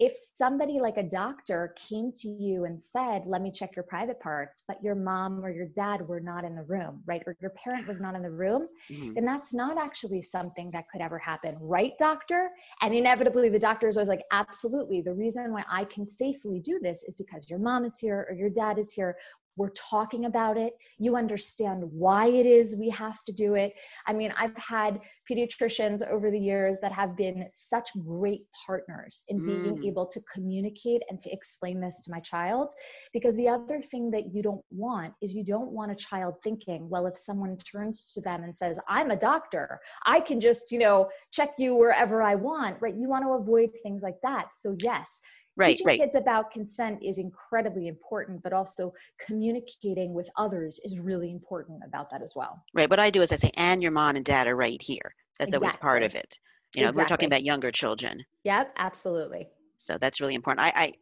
if 0.00 0.16
somebody 0.16 0.80
like 0.80 0.96
a 0.96 1.02
doctor 1.02 1.74
came 1.76 2.10
to 2.10 2.28
you 2.28 2.64
and 2.64 2.80
said, 2.80 3.24
Let 3.26 3.42
me 3.42 3.52
check 3.52 3.76
your 3.76 3.82
private 3.82 4.18
parts, 4.18 4.64
but 4.66 4.82
your 4.82 4.94
mom 4.94 5.44
or 5.44 5.50
your 5.50 5.66
dad 5.66 6.08
were 6.08 6.20
not 6.20 6.42
in 6.42 6.54
the 6.56 6.62
room, 6.62 7.02
right? 7.04 7.22
Or 7.26 7.36
your 7.40 7.50
parent 7.50 7.86
was 7.86 8.00
not 8.00 8.16
in 8.16 8.22
the 8.22 8.30
room, 8.30 8.66
mm-hmm. 8.90 9.12
then 9.12 9.26
that's 9.26 9.52
not 9.52 9.76
actually 9.76 10.22
something 10.22 10.70
that 10.70 10.88
could 10.88 11.02
ever 11.02 11.18
happen, 11.18 11.56
right, 11.60 11.92
doctor? 11.98 12.50
And 12.80 12.94
inevitably, 12.94 13.50
the 13.50 13.58
doctor 13.58 13.88
is 13.88 13.96
always 13.98 14.08
like, 14.08 14.24
Absolutely. 14.32 15.02
The 15.02 15.12
reason 15.12 15.52
why 15.52 15.64
I 15.70 15.84
can 15.84 16.06
safely 16.06 16.60
do 16.60 16.80
this 16.82 17.04
is 17.04 17.14
because 17.14 17.50
your 17.50 17.58
mom 17.58 17.84
is 17.84 17.98
here 17.98 18.26
or 18.30 18.34
your 18.34 18.50
dad 18.50 18.78
is 18.78 18.94
here 18.94 19.16
we're 19.56 19.70
talking 19.70 20.24
about 20.24 20.56
it. 20.56 20.74
You 20.98 21.16
understand 21.16 21.82
why 21.84 22.26
it 22.26 22.46
is 22.46 22.76
we 22.76 22.88
have 22.90 23.22
to 23.26 23.32
do 23.32 23.54
it. 23.54 23.74
I 24.06 24.12
mean 24.12 24.32
i've 24.38 24.56
had 24.56 25.00
pediatricians 25.30 26.06
over 26.08 26.30
the 26.30 26.38
years 26.38 26.78
that 26.80 26.92
have 26.92 27.16
been 27.16 27.48
such 27.54 27.88
great 28.06 28.40
partners 28.66 29.24
in 29.28 29.38
being 29.44 29.76
mm. 29.76 29.86
able 29.86 30.06
to 30.06 30.20
communicate 30.32 31.02
and 31.08 31.18
to 31.20 31.30
explain 31.30 31.80
this 31.80 32.00
to 32.02 32.10
my 32.10 32.20
child. 32.20 32.72
Because 33.12 33.34
the 33.36 33.48
other 33.48 33.80
thing 33.80 34.10
that 34.10 34.32
you 34.32 34.42
don't 34.42 34.64
want 34.70 35.12
is 35.22 35.34
you 35.34 35.44
don't 35.44 35.72
want 35.72 35.92
a 35.92 35.94
child 35.94 36.34
thinking 36.42 36.88
well 36.90 37.06
if 37.06 37.16
someone 37.16 37.56
turns 37.58 38.12
to 38.14 38.20
them 38.20 38.42
and 38.42 38.56
says 38.56 38.78
i'm 38.88 39.10
a 39.10 39.16
doctor. 39.16 39.78
I 40.06 40.20
can 40.20 40.40
just 40.40 40.70
you 40.72 40.78
know 40.78 41.08
check 41.32 41.50
you 41.58 41.74
wherever 41.74 42.22
i 42.22 42.34
want 42.34 42.80
right? 42.80 42.94
You 42.94 43.08
want 43.08 43.24
to 43.24 43.32
avoid 43.32 43.70
things 43.82 44.02
like 44.02 44.20
that. 44.22 44.54
So 44.54 44.74
yes 44.78 45.20
right, 45.56 45.70
teaching 45.72 45.86
right. 45.86 46.00
kids 46.00 46.16
about 46.16 46.50
consent 46.50 47.02
is 47.02 47.18
incredibly 47.18 47.88
important 47.88 48.42
but 48.42 48.52
also 48.52 48.92
communicating 49.24 50.14
with 50.14 50.28
others 50.36 50.80
is 50.84 50.98
really 50.98 51.30
important 51.30 51.82
about 51.86 52.10
that 52.10 52.22
as 52.22 52.34
well. 52.34 52.62
Right 52.74 52.90
what 52.90 53.00
i 53.00 53.10
do 53.10 53.22
is 53.22 53.32
i 53.32 53.36
say 53.36 53.50
and 53.56 53.82
your 53.82 53.92
mom 53.92 54.16
and 54.16 54.24
dad 54.24 54.46
are 54.46 54.56
right 54.56 54.80
here. 54.80 55.14
That's 55.38 55.48
exactly. 55.48 55.66
always 55.66 55.76
part 55.76 56.02
of 56.02 56.14
it. 56.14 56.38
You 56.74 56.82
know 56.82 56.88
exactly. 56.88 57.02
we're 57.04 57.08
talking 57.08 57.26
about 57.26 57.42
younger 57.42 57.70
children. 57.70 58.24
Yep 58.44 58.74
absolutely. 58.76 59.48
So 59.76 59.96
that's 59.96 60.20
really 60.20 60.34
important. 60.34 60.66
I, 60.66 60.72
I 60.76 60.92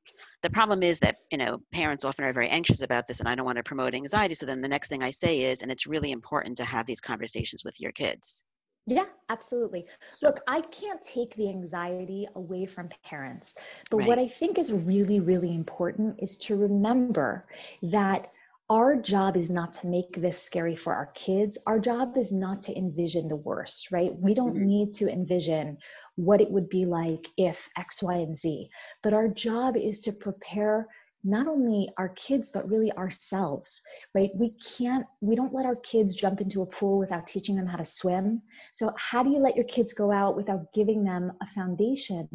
the 0.43 0.51
problem 0.51 0.85
is 0.85 1.01
that 1.01 1.17
you 1.33 1.39
know 1.39 1.61
parents 1.73 2.05
often 2.05 2.25
are 2.25 2.33
very 2.33 2.49
anxious 2.49 2.81
about 2.81 3.07
this 3.07 3.21
and 3.21 3.29
i 3.29 3.35
don't 3.35 3.45
want 3.45 3.57
to 3.57 3.63
promote 3.63 3.95
anxiety 3.95 4.35
so 4.35 4.47
then 4.47 4.61
the 4.61 4.69
next 4.69 4.89
thing 4.89 5.03
i 5.03 5.11
say 5.11 5.43
is 5.43 5.63
and 5.63 5.71
it's 5.71 5.87
really 5.87 6.13
important 6.13 6.57
to 6.57 6.65
have 6.65 6.87
these 6.87 7.01
conversations 7.01 7.65
with 7.65 7.81
your 7.81 7.93
kids 7.93 8.45
yeah, 8.91 9.07
absolutely. 9.29 9.87
So, 10.11 10.29
Look, 10.29 10.41
I 10.49 10.61
can't 10.63 11.03
take 11.03 11.35
the 11.37 11.49
anxiety 11.49 12.27
away 12.35 12.67
from 12.67 12.89
parents, 13.05 13.57
but 13.91 13.99
right. 13.99 14.09
what 14.09 14.19
I 14.19 14.29
think 14.29 14.59
is 14.59 14.73
really, 14.73 15.21
really 15.21 15.55
important 15.55 16.17
is 16.21 16.37
to 16.39 16.57
remember 16.57 17.45
that 17.83 18.29
our 18.71 18.97
job 18.97 19.37
is 19.37 19.49
not 19.49 19.73
to 19.73 19.87
make 19.87 20.21
this 20.21 20.43
scary 20.43 20.77
for 20.77 20.95
our 20.95 21.07
kids. 21.15 21.57
Our 21.67 21.79
job 21.79 22.19
is 22.19 22.33
not 22.33 22.61
to 22.63 22.77
envision 22.77 23.29
the 23.29 23.37
worst, 23.37 23.91
right? 23.91 24.13
We 24.19 24.35
don't 24.35 24.55
mm-hmm. 24.55 24.67
need 24.67 24.93
to 24.95 25.11
envision 25.11 25.79
what 26.17 26.41
it 26.41 26.51
would 26.51 26.69
be 26.69 26.85
like 26.85 27.29
if 27.37 27.69
X, 27.79 28.03
Y, 28.03 28.15
and 28.15 28.37
Z, 28.37 28.69
but 29.03 29.15
our 29.15 29.29
job 29.29 29.77
is 29.77 30.01
to 30.01 30.13
prepare 30.13 30.87
not 31.25 31.47
only 31.47 31.89
our 31.99 32.11
kids 32.11 32.51
but 32.51 32.69
really 32.69 32.93
ourselves 32.93 33.83
right? 34.15 34.31
We 34.35 34.55
can't 34.77 35.07
we 35.21 35.37
don't 35.37 35.55
let 35.55 35.67
our 35.67 35.77
kids 35.77 36.15
jump 36.15 36.41
into 36.41 36.63
a 36.63 36.67
pool 36.67 36.99
without 36.99 37.27
teaching 37.27 37.57
them 37.57 37.67
how 37.67 37.77
to 37.77 37.85
swim. 37.85 38.43
So 38.73 38.93
how 38.99 39.23
do 39.23 39.31
you 39.31 39.39
let 39.39 39.57
your 39.57 39.65
kids 39.67 39.93
go 39.93 40.11
out 40.11 40.37
without 40.37 40.73
giving 40.75 41.05
them 41.05 41.33
a 41.43 41.47
foundation 41.55 42.29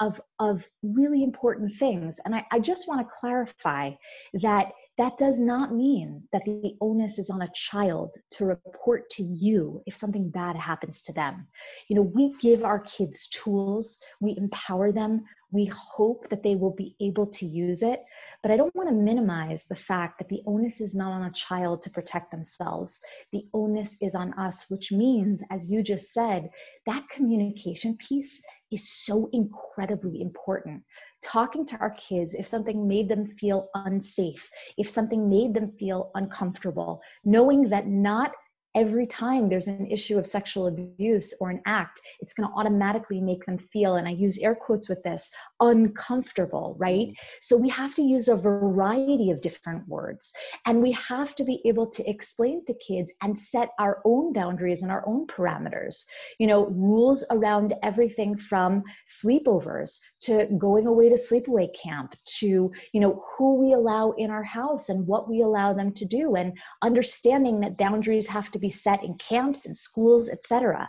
of 0.00 0.20
of 0.38 0.68
really 0.82 1.22
important 1.22 1.76
things? 1.78 2.20
And 2.24 2.34
i, 2.34 2.44
I 2.50 2.58
just 2.58 2.88
want 2.88 3.00
to 3.00 3.16
clarify 3.20 3.92
that 4.34 4.72
that 4.96 5.16
does 5.16 5.38
not 5.38 5.72
mean 5.72 6.24
that 6.32 6.44
the 6.44 6.74
onus 6.80 7.20
is 7.20 7.30
on 7.30 7.42
a 7.42 7.52
child 7.54 8.16
to 8.32 8.46
report 8.46 9.08
to 9.10 9.22
you 9.22 9.80
if 9.86 9.94
something 9.94 10.28
bad 10.28 10.56
happens 10.56 11.02
to 11.02 11.12
them. 11.12 11.46
You 11.88 11.96
know, 11.96 12.02
we 12.02 12.34
give 12.40 12.64
our 12.64 12.80
kids 12.80 13.28
tools, 13.28 14.00
we 14.20 14.36
empower 14.36 14.90
them, 14.90 15.24
We 15.50 15.66
hope 15.66 16.28
that 16.28 16.42
they 16.42 16.56
will 16.56 16.74
be 16.74 16.94
able 17.00 17.26
to 17.26 17.46
use 17.46 17.82
it, 17.82 18.00
but 18.42 18.52
I 18.52 18.56
don't 18.56 18.74
want 18.74 18.88
to 18.90 18.94
minimize 18.94 19.64
the 19.64 19.74
fact 19.74 20.18
that 20.18 20.28
the 20.28 20.42
onus 20.46 20.80
is 20.80 20.94
not 20.94 21.12
on 21.12 21.24
a 21.24 21.32
child 21.32 21.82
to 21.82 21.90
protect 21.90 22.30
themselves. 22.30 23.00
The 23.32 23.44
onus 23.54 23.96
is 24.02 24.14
on 24.14 24.34
us, 24.34 24.66
which 24.68 24.92
means, 24.92 25.42
as 25.50 25.70
you 25.70 25.82
just 25.82 26.12
said, 26.12 26.50
that 26.86 27.08
communication 27.08 27.96
piece 27.96 28.42
is 28.70 28.88
so 28.88 29.28
incredibly 29.32 30.20
important. 30.20 30.82
Talking 31.22 31.64
to 31.66 31.78
our 31.78 31.94
kids 31.94 32.34
if 32.34 32.46
something 32.46 32.86
made 32.86 33.08
them 33.08 33.26
feel 33.26 33.68
unsafe, 33.74 34.48
if 34.76 34.88
something 34.88 35.28
made 35.28 35.54
them 35.54 35.72
feel 35.78 36.10
uncomfortable, 36.14 37.00
knowing 37.24 37.68
that 37.70 37.86
not 37.86 38.32
every 38.74 39.06
time 39.06 39.48
there's 39.48 39.68
an 39.68 39.86
issue 39.90 40.18
of 40.18 40.26
sexual 40.26 40.66
abuse 40.66 41.34
or 41.40 41.50
an 41.50 41.60
act, 41.66 42.00
it's 42.20 42.32
going 42.32 42.48
to 42.48 42.54
automatically 42.54 43.20
make 43.20 43.44
them 43.46 43.58
feel, 43.58 43.96
and 43.96 44.06
I 44.06 44.12
use 44.12 44.38
air 44.38 44.54
quotes 44.54 44.88
with 44.88 45.02
this, 45.02 45.30
uncomfortable, 45.60 46.76
right? 46.78 47.08
Mm-hmm. 47.08 47.38
So 47.40 47.56
we 47.56 47.68
have 47.70 47.94
to 47.96 48.02
use 48.02 48.28
a 48.28 48.36
variety 48.36 49.30
of 49.30 49.40
different 49.42 49.86
words. 49.88 50.32
And 50.66 50.82
we 50.82 50.92
have 50.92 51.34
to 51.36 51.44
be 51.44 51.60
able 51.64 51.88
to 51.90 52.08
explain 52.08 52.64
to 52.66 52.74
kids 52.74 53.12
and 53.22 53.38
set 53.38 53.70
our 53.78 54.00
own 54.04 54.32
boundaries 54.32 54.82
and 54.82 54.92
our 54.92 55.06
own 55.08 55.26
parameters. 55.26 56.04
You 56.38 56.46
know, 56.46 56.66
rules 56.66 57.24
around 57.30 57.74
everything 57.82 58.36
from 58.36 58.82
sleepovers 59.06 59.98
to 60.22 60.46
going 60.58 60.86
away 60.86 61.08
to 61.08 61.16
sleepaway 61.16 61.68
camp 61.80 62.14
to, 62.38 62.70
you 62.92 63.00
know, 63.00 63.24
who 63.36 63.56
we 63.56 63.72
allow 63.72 64.12
in 64.12 64.30
our 64.30 64.42
house 64.42 64.88
and 64.88 65.06
what 65.06 65.28
we 65.28 65.42
allow 65.42 65.72
them 65.72 65.92
to 65.92 66.04
do 66.04 66.36
and 66.36 66.52
understanding 66.82 67.60
that 67.60 67.76
boundaries 67.76 68.26
have 68.26 68.50
to 68.50 68.57
to 68.58 68.60
be 68.60 68.70
set 68.70 69.02
in 69.02 69.14
camps 69.16 69.66
and 69.66 69.76
schools, 69.76 70.28
etc. 70.28 70.88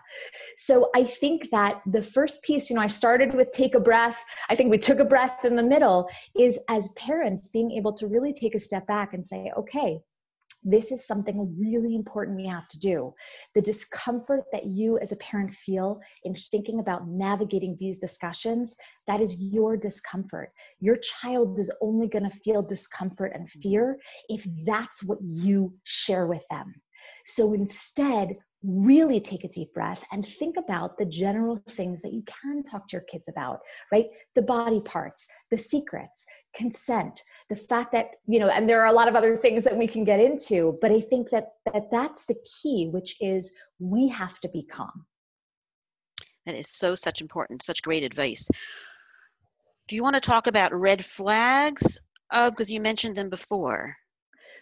So 0.58 0.90
I 0.96 1.04
think 1.04 1.50
that 1.52 1.82
the 1.86 2.02
first 2.02 2.44
piece, 2.44 2.70
you 2.70 2.76
know, 2.76 2.82
I 2.82 2.88
started 2.88 3.34
with 3.34 3.52
take 3.52 3.76
a 3.76 3.80
breath. 3.80 4.24
I 4.50 4.56
think 4.56 4.72
we 4.72 4.78
took 4.78 5.00
a 5.00 5.06
breath 5.06 5.46
in 5.46 5.56
the 5.56 5.64
middle 5.64 6.10
is 6.38 6.60
as 6.70 6.90
parents 6.90 7.48
being 7.50 7.72
able 7.72 7.94
to 7.94 8.08
really 8.08 8.34
take 8.34 8.56
a 8.56 8.60
step 8.60 8.86
back 8.88 9.14
and 9.14 9.26
say, 9.26 9.52
okay, 9.58 10.00
this 10.64 10.92
is 10.92 11.06
something 11.06 11.56
really 11.58 11.96
important 11.96 12.38
we 12.38 12.48
have 12.48 12.68
to 12.70 12.80
do. 12.80 13.12
The 13.56 13.62
discomfort 13.62 14.44
that 14.52 14.66
you 14.66 14.98
as 15.00 15.12
a 15.12 15.18
parent 15.18 15.54
feel 15.54 16.00
in 16.24 16.36
thinking 16.52 16.80
about 16.80 17.08
navigating 17.08 17.78
these 17.80 17.98
discussions, 17.98 18.76
that 19.08 19.22
is 19.22 19.38
your 19.40 19.78
discomfort. 19.78 20.50
Your 20.80 20.98
child 20.98 21.60
is 21.60 21.72
only 21.82 22.08
going 22.08 22.30
to 22.30 22.40
feel 22.40 22.62
discomfort 22.62 23.32
and 23.34 23.50
fear 23.50 23.98
if 24.28 24.46
that's 24.66 25.04
what 25.04 25.20
you 25.22 25.72
share 25.86 26.28
with 26.28 26.44
them. 26.50 26.74
So 27.26 27.54
instead, 27.54 28.36
really 28.64 29.22
take 29.22 29.44
a 29.44 29.48
deep 29.48 29.74
breath 29.74 30.04
and 30.12 30.28
think 30.38 30.58
about 30.58 30.98
the 30.98 31.06
general 31.06 31.62
things 31.72 32.02
that 32.02 32.12
you 32.12 32.24
can 32.24 32.62
talk 32.62 32.88
to 32.88 32.98
your 32.98 33.04
kids 33.04 33.30
about, 33.30 33.60
right? 33.92 34.06
The 34.36 34.42
body 34.42 34.82
parts, 34.82 35.28
the 35.50 35.58
secrets, 35.58 36.26
consent, 36.56 37.24
the 37.50 37.56
fact 37.56 37.92
that, 37.94 38.08
you 38.28 38.40
know, 38.40 38.50
and 38.50 38.68
there 38.68 38.82
are 38.82 38.88
a 38.88 38.94
lot 38.94 39.08
of 39.08 39.16
other 39.16 39.38
things 39.38 39.64
that 39.64 39.78
we 39.78 39.88
can 39.88 40.04
get 40.04 40.20
into, 40.20 40.78
but 40.82 40.92
I 40.92 41.00
think 41.00 41.30
that, 41.30 41.54
that 41.72 41.90
that's 41.90 42.26
the 42.26 42.36
key, 42.62 42.90
which 42.92 43.16
is 43.22 43.56
we 43.80 44.10
have 44.10 44.40
to 44.42 44.50
be 44.50 44.64
calm. 44.64 45.06
That 46.46 46.56
is 46.56 46.68
so 46.68 46.96
such 46.96 47.22
important, 47.22 47.64
such 47.64 47.82
great 47.82 48.04
advice. 48.04 48.48
Do 49.88 49.96
you 49.96 50.04
want 50.04 50.16
to 50.16 50.22
talk 50.22 50.48
about 50.48 50.74
red 50.74 51.04
flags? 51.04 52.00
Uh, 52.32 52.50
because 52.50 52.72
you 52.72 52.80
mentioned 52.80 53.16
them 53.16 53.30
before. 53.30 53.96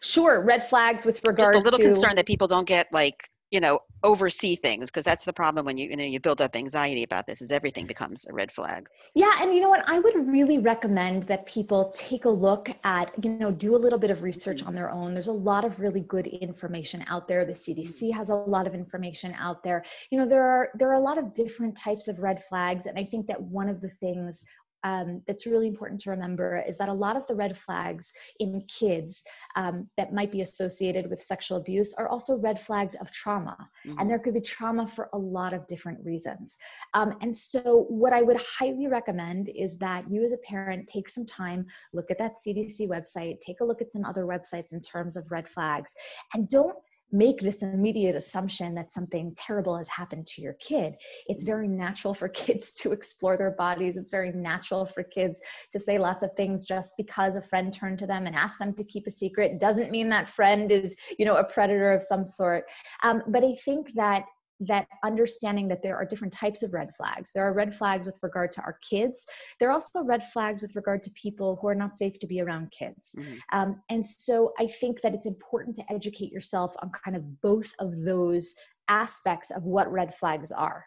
Sure, 0.01 0.41
red 0.43 0.65
flags 0.65 1.05
with 1.05 1.23
regard 1.23 1.53
to. 1.53 1.59
a 1.59 1.61
little 1.61 1.79
to, 1.79 1.93
concerned 1.93 2.17
that 2.17 2.25
people 2.25 2.47
don't 2.47 2.67
get 2.67 2.91
like 2.91 3.29
you 3.51 3.61
know 3.61 3.79
oversee 4.03 4.55
things 4.55 4.89
because 4.89 5.05
that's 5.05 5.23
the 5.23 5.31
problem 5.31 5.65
when 5.65 5.77
you 5.77 5.89
you 5.89 5.95
know 5.95 6.03
you 6.03 6.19
build 6.19 6.41
up 6.41 6.55
anxiety 6.55 7.03
about 7.03 7.25
this 7.25 7.41
is 7.41 7.51
everything 7.51 7.85
becomes 7.85 8.25
a 8.27 8.33
red 8.33 8.51
flag. 8.51 8.87
Yeah 9.15 9.33
and 9.41 9.53
you 9.53 9.61
know 9.61 9.69
what? 9.69 9.83
I 9.87 9.99
would 9.99 10.27
really 10.27 10.57
recommend 10.57 11.23
that 11.23 11.45
people 11.45 11.91
take 11.95 12.25
a 12.25 12.29
look 12.29 12.69
at 12.83 13.11
you 13.23 13.31
know 13.31 13.51
do 13.51 13.75
a 13.75 13.77
little 13.77 13.99
bit 13.99 14.11
of 14.11 14.21
research 14.21 14.63
on 14.63 14.75
their 14.75 14.89
own. 14.89 15.13
There's 15.13 15.27
a 15.27 15.31
lot 15.31 15.63
of 15.63 15.79
really 15.79 16.01
good 16.01 16.27
information 16.27 17.05
out 17.07 17.27
there. 17.27 17.45
The 17.45 17.53
cdc 17.53 18.03
mm-hmm. 18.03 18.17
has 18.17 18.29
a 18.29 18.35
lot 18.35 18.67
of 18.67 18.75
information 18.75 19.33
out 19.39 19.63
there. 19.63 19.83
You 20.11 20.19
know 20.19 20.27
there 20.27 20.43
are 20.43 20.69
there 20.75 20.89
are 20.89 20.99
a 20.99 21.03
lot 21.03 21.17
of 21.17 21.33
different 21.33 21.77
types 21.77 22.07
of 22.07 22.19
red 22.19 22.37
flags 22.43 22.85
and 22.85 22.97
i 22.97 23.03
think 23.03 23.27
that 23.27 23.41
one 23.41 23.69
of 23.69 23.81
the 23.81 23.89
things 23.89 24.43
um, 24.87 25.21
that's 25.27 25.45
really 25.45 25.67
important 25.67 25.99
to 26.01 26.11
remember 26.11 26.63
is 26.67 26.77
that 26.77 26.87
a 26.87 26.93
lot 26.93 27.17
of 27.17 27.27
the 27.27 27.35
red 27.35 27.57
flags 27.57 28.13
in 28.39 28.63
kids 28.67 29.23
um, 29.57 29.89
that 29.97 30.13
might 30.13 30.31
be 30.31 30.41
associated 30.41 31.09
with 31.09 31.21
sexual 31.21 31.57
abuse 31.57 31.93
are 31.95 32.07
also 32.07 32.37
red 32.37 32.59
flags 32.59 32.95
of 32.95 33.11
trauma. 33.11 33.57
Mm-hmm. 33.85 33.99
And 33.99 34.09
there 34.09 34.19
could 34.19 34.33
be 34.33 34.41
trauma 34.41 34.87
for 34.87 35.09
a 35.13 35.17
lot 35.17 35.53
of 35.53 35.67
different 35.67 35.99
reasons. 36.05 36.57
Um, 36.93 37.17
and 37.21 37.35
so, 37.35 37.85
what 37.89 38.13
I 38.13 38.21
would 38.21 38.37
highly 38.37 38.87
recommend 38.87 39.49
is 39.49 39.77
that 39.79 40.09
you, 40.09 40.23
as 40.23 40.31
a 40.31 40.37
parent, 40.37 40.87
take 40.87 41.09
some 41.09 41.25
time, 41.25 41.65
look 41.93 42.09
at 42.09 42.17
that 42.19 42.35
CDC 42.45 42.87
website, 42.87 43.41
take 43.41 43.59
a 43.59 43.65
look 43.65 43.81
at 43.81 43.91
some 43.91 44.05
other 44.05 44.25
websites 44.25 44.73
in 44.73 44.79
terms 44.79 45.17
of 45.17 45.29
red 45.31 45.49
flags, 45.49 45.93
and 46.33 46.47
don't 46.47 46.77
make 47.11 47.39
this 47.39 47.63
immediate 47.63 48.15
assumption 48.15 48.75
that 48.75 48.91
something 48.91 49.33
terrible 49.37 49.77
has 49.77 49.87
happened 49.87 50.27
to 50.27 50.41
your 50.41 50.53
kid. 50.53 50.93
It's 51.27 51.43
mm-hmm. 51.43 51.51
very 51.51 51.67
natural 51.67 52.13
for 52.13 52.27
kids 52.45 52.73
to 52.75 52.91
explore 52.91 53.37
their 53.37 53.51
bodies. 53.51 53.97
It's 53.97 54.11
very 54.11 54.31
natural 54.31 54.85
for 54.85 55.03
kids 55.03 55.39
to 55.71 55.79
say 55.79 55.97
lots 55.97 56.23
of 56.23 56.33
things 56.33 56.65
just 56.65 56.95
because 56.97 57.35
a 57.35 57.41
friend 57.41 57.73
turned 57.73 57.99
to 57.99 58.07
them 58.07 58.27
and 58.27 58.35
asked 58.35 58.59
them 58.59 58.73
to 58.73 58.83
keep 58.83 59.07
a 59.07 59.11
secret 59.11 59.59
doesn't 59.59 59.91
mean 59.91 60.09
that 60.09 60.29
friend 60.29 60.71
is, 60.71 60.95
you 61.17 61.25
know, 61.25 61.37
a 61.37 61.43
predator 61.43 61.93
of 61.93 62.03
some 62.03 62.25
sort. 62.25 62.65
Um, 63.03 63.23
but 63.27 63.43
I 63.43 63.55
think 63.63 63.93
that 63.95 64.25
that 64.61 64.87
understanding 65.03 65.67
that 65.67 65.83
there 65.83 65.95
are 65.95 66.05
different 66.05 66.33
types 66.33 66.63
of 66.63 66.73
red 66.73 66.95
flags. 66.95 67.31
There 67.31 67.47
are 67.47 67.53
red 67.53 67.73
flags 67.73 68.05
with 68.05 68.17
regard 68.21 68.51
to 68.53 68.61
our 68.61 68.79
kids. 68.87 69.25
There 69.59 69.69
are 69.69 69.73
also 69.73 70.03
red 70.03 70.23
flags 70.31 70.61
with 70.61 70.75
regard 70.75 71.03
to 71.03 71.11
people 71.11 71.57
who 71.61 71.67
are 71.67 71.75
not 71.75 71.95
safe 71.95 72.17
to 72.19 72.27
be 72.27 72.41
around 72.41 72.71
kids. 72.71 73.15
Mm-hmm. 73.17 73.35
Um, 73.57 73.81
and 73.89 74.03
so 74.03 74.53
I 74.59 74.67
think 74.67 75.01
that 75.01 75.13
it's 75.13 75.27
important 75.27 75.75
to 75.77 75.83
educate 75.91 76.31
yourself 76.31 76.73
on 76.81 76.91
kind 77.03 77.15
of 77.15 77.23
both 77.41 77.71
of 77.79 78.03
those 78.03 78.55
aspects 78.89 79.51
of 79.51 79.63
what 79.63 79.91
red 79.91 80.13
flags 80.15 80.51
are. 80.51 80.83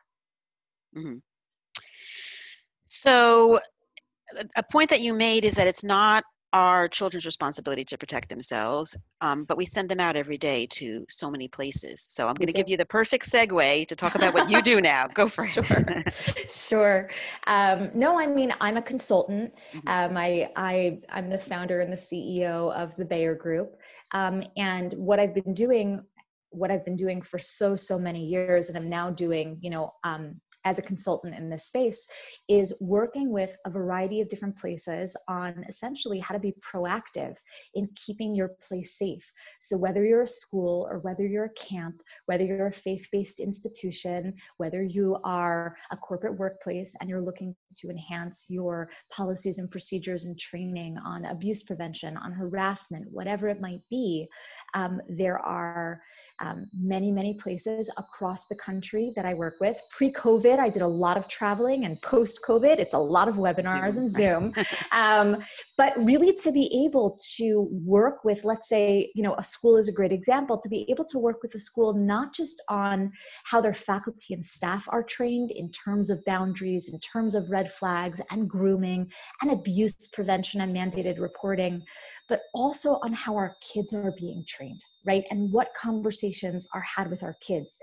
Mm-hmm. 0.97 1.19
So, 2.87 3.61
a 4.57 4.63
point 4.63 4.91
that 4.91 5.01
you 5.01 5.15
made 5.15 5.45
is 5.45 5.55
that 5.55 5.67
it's 5.67 5.85
not 5.85 6.25
our 6.53 6.89
children's 6.89 7.25
responsibility 7.25 7.85
to 7.85 7.97
protect 7.97 8.29
themselves, 8.29 8.97
um, 9.21 9.45
but 9.45 9.57
we 9.57 9.65
send 9.65 9.89
them 9.89 10.01
out 10.01 10.17
every 10.17 10.39
day 10.39 10.67
to 10.67 11.07
so 11.09 11.31
many 11.31 11.47
places. 11.47 12.07
So 12.09 12.27
I'm 12.27 12.35
going 12.35 12.49
to 12.49 12.53
give 12.53 12.69
you 12.69 12.77
the 12.77 12.85
perfect 12.85 13.31
segue 13.31 13.87
to 13.87 13.97
talk 13.97 14.15
about 14.17 14.35
what 14.35 14.51
you 14.51 14.61
do 14.63 14.81
now. 14.81 15.07
Go 15.07 15.29
for 15.29 15.45
it. 15.45 15.51
Sure. 15.51 16.05
sure. 16.49 17.11
Um, 17.47 17.91
no, 17.95 18.19
I 18.19 18.27
mean 18.27 18.53
I'm 18.61 18.77
a 18.77 18.83
consultant. 18.83 19.53
Mm-hmm. 19.73 19.89
Um, 19.89 20.17
I, 20.17 20.51
I 20.57 20.99
I'm 21.11 21.31
the 21.31 21.39
founder 21.39 21.81
and 21.81 21.93
the 21.93 21.97
CEO 21.97 22.75
of 22.75 22.95
the 22.97 23.05
Bayar 23.05 23.35
Group, 23.37 23.77
um, 24.13 24.43
and 24.57 24.93
what 24.95 25.21
I've 25.21 25.35
been 25.35 25.55
doing 25.55 26.05
what 26.51 26.71
I've 26.71 26.85
been 26.85 26.97
doing 26.97 27.23
for 27.23 27.39
so 27.39 27.77
so 27.77 27.99
many 27.99 28.25
years, 28.25 28.69
and 28.69 28.77
I'm 28.77 28.89
now 28.89 29.11
doing, 29.11 29.59
you 29.61 29.71
know, 29.71 29.93
um, 30.05 30.41
as 30.65 30.79
a 30.79 30.83
consultant 30.83 31.35
in 31.35 31.49
this 31.49 31.65
space 31.65 32.07
is 32.49 32.75
working 32.81 33.33
with 33.33 33.57
a 33.67 33.71
variety 33.71 34.21
of 34.21 34.29
different 34.29 34.57
places 34.57 35.17
on 35.29 35.65
essentially 35.69 36.19
how 36.19 36.35
to 36.35 36.41
be 36.41 36.55
proactive 36.61 37.37
in 37.75 37.89
keeping 37.97 38.35
your 38.35 38.51
place 38.67 38.99
safe. 38.99 39.31
So, 39.61 39.77
whether 39.77 40.05
you're 40.05 40.23
a 40.23 40.27
school 40.27 40.87
or 40.91 40.99
whether 40.99 41.27
you're 41.27 41.47
a 41.47 41.55
camp, 41.55 42.01
whether 42.27 42.45
you're 42.45 42.67
a 42.67 42.73
faith 42.73 43.07
based 43.13 43.41
institution, 43.41 44.35
whether 44.59 44.83
you 44.83 45.19
are 45.25 45.77
a 45.91 45.97
corporate 45.97 46.39
workplace 46.39 46.95
and 47.01 47.09
you're 47.09 47.23
looking 47.23 47.55
to 47.77 47.89
enhance 47.89 48.47
your 48.49 48.91
policies 49.11 49.59
and 49.59 49.71
procedures 49.71 50.25
and 50.25 50.39
training 50.39 50.99
on 50.99 51.25
abuse 51.27 51.63
prevention, 51.63 52.17
on 52.17 52.33
harassment, 52.33 53.07
whatever 53.11 53.49
it 53.49 53.61
might 53.61 53.81
be, 53.91 54.29
um, 54.75 55.01
there 55.09 55.39
are 55.39 56.03
um, 56.41 56.67
many, 56.73 57.11
many 57.11 57.35
places 57.35 57.91
across 57.97 58.47
the 58.47 58.55
country 58.55 59.13
that 59.17 59.25
I 59.25 59.35
work 59.35 59.57
with. 59.61 59.81
Pre 59.91 60.13
COVID, 60.13 60.59
I 60.59 60.69
did 60.69 60.83
a 60.83 60.89
lot 60.89 61.17
of 61.17 61.29
traveling, 61.29 61.85
and 61.85 62.01
post 62.03 62.41
COVID, 62.47 62.79
it's 62.79 62.95
a 62.95 62.99
lot 62.99 63.29
of 63.29 63.37
webinars 63.37 63.93
Zoom. 63.93 64.03
and 64.03 64.11
Zoom. 64.11 64.55
um, 64.93 65.43
but 65.77 65.93
really, 66.03 66.35
to 66.35 66.53
be 66.53 66.85
able 66.87 67.19
to 67.37 67.69
work 67.71 68.25
with, 68.25 68.45
let's 68.45 68.69
say, 68.69 69.11
you 69.15 69.23
know, 69.23 69.35
a 69.37 69.45
school 69.45 69.77
is 69.77 69.89
a 69.89 69.93
great 69.93 70.13
example, 70.13 70.59
to 70.59 70.69
be 70.69 70.87
able 70.89 71.05
to 71.07 71.19
work 71.19 71.43
with 71.43 71.55
a 71.55 71.59
school 71.59 71.93
not 71.95 72.35
just 72.35 72.63
on 72.69 73.13
how 73.45 73.61
their 73.61 73.75
faculty 73.75 74.35
and 74.35 74.45
staff 74.45 74.87
are 74.89 75.03
trained 75.03 75.51
in 75.51 75.71
terms 75.71 76.11
of 76.11 76.25
boundaries, 76.25 76.93
in 76.93 76.99
terms 77.01 77.35
of 77.35 77.51
red 77.51 77.71
flags 77.71 78.21
and 78.31 78.49
grooming 78.49 79.11
and 79.43 79.51
abuse 79.51 80.07
prevention 80.09 80.61
and 80.61 80.75
mandated 80.75 81.21
reporting, 81.21 81.83
but 82.31 82.43
also 82.55 82.99
on 83.03 83.13
how 83.13 83.37
our 83.37 83.55
kids 83.61 83.93
are 83.93 84.15
being 84.19 84.43
trained, 84.49 84.81
right? 85.05 85.25
And 85.31 85.53
what 85.53 85.75
conversations 85.77 86.67
are 86.73 86.81
had 86.97 87.11
with 87.11 87.23
our 87.23 87.37
kids. 87.43 87.79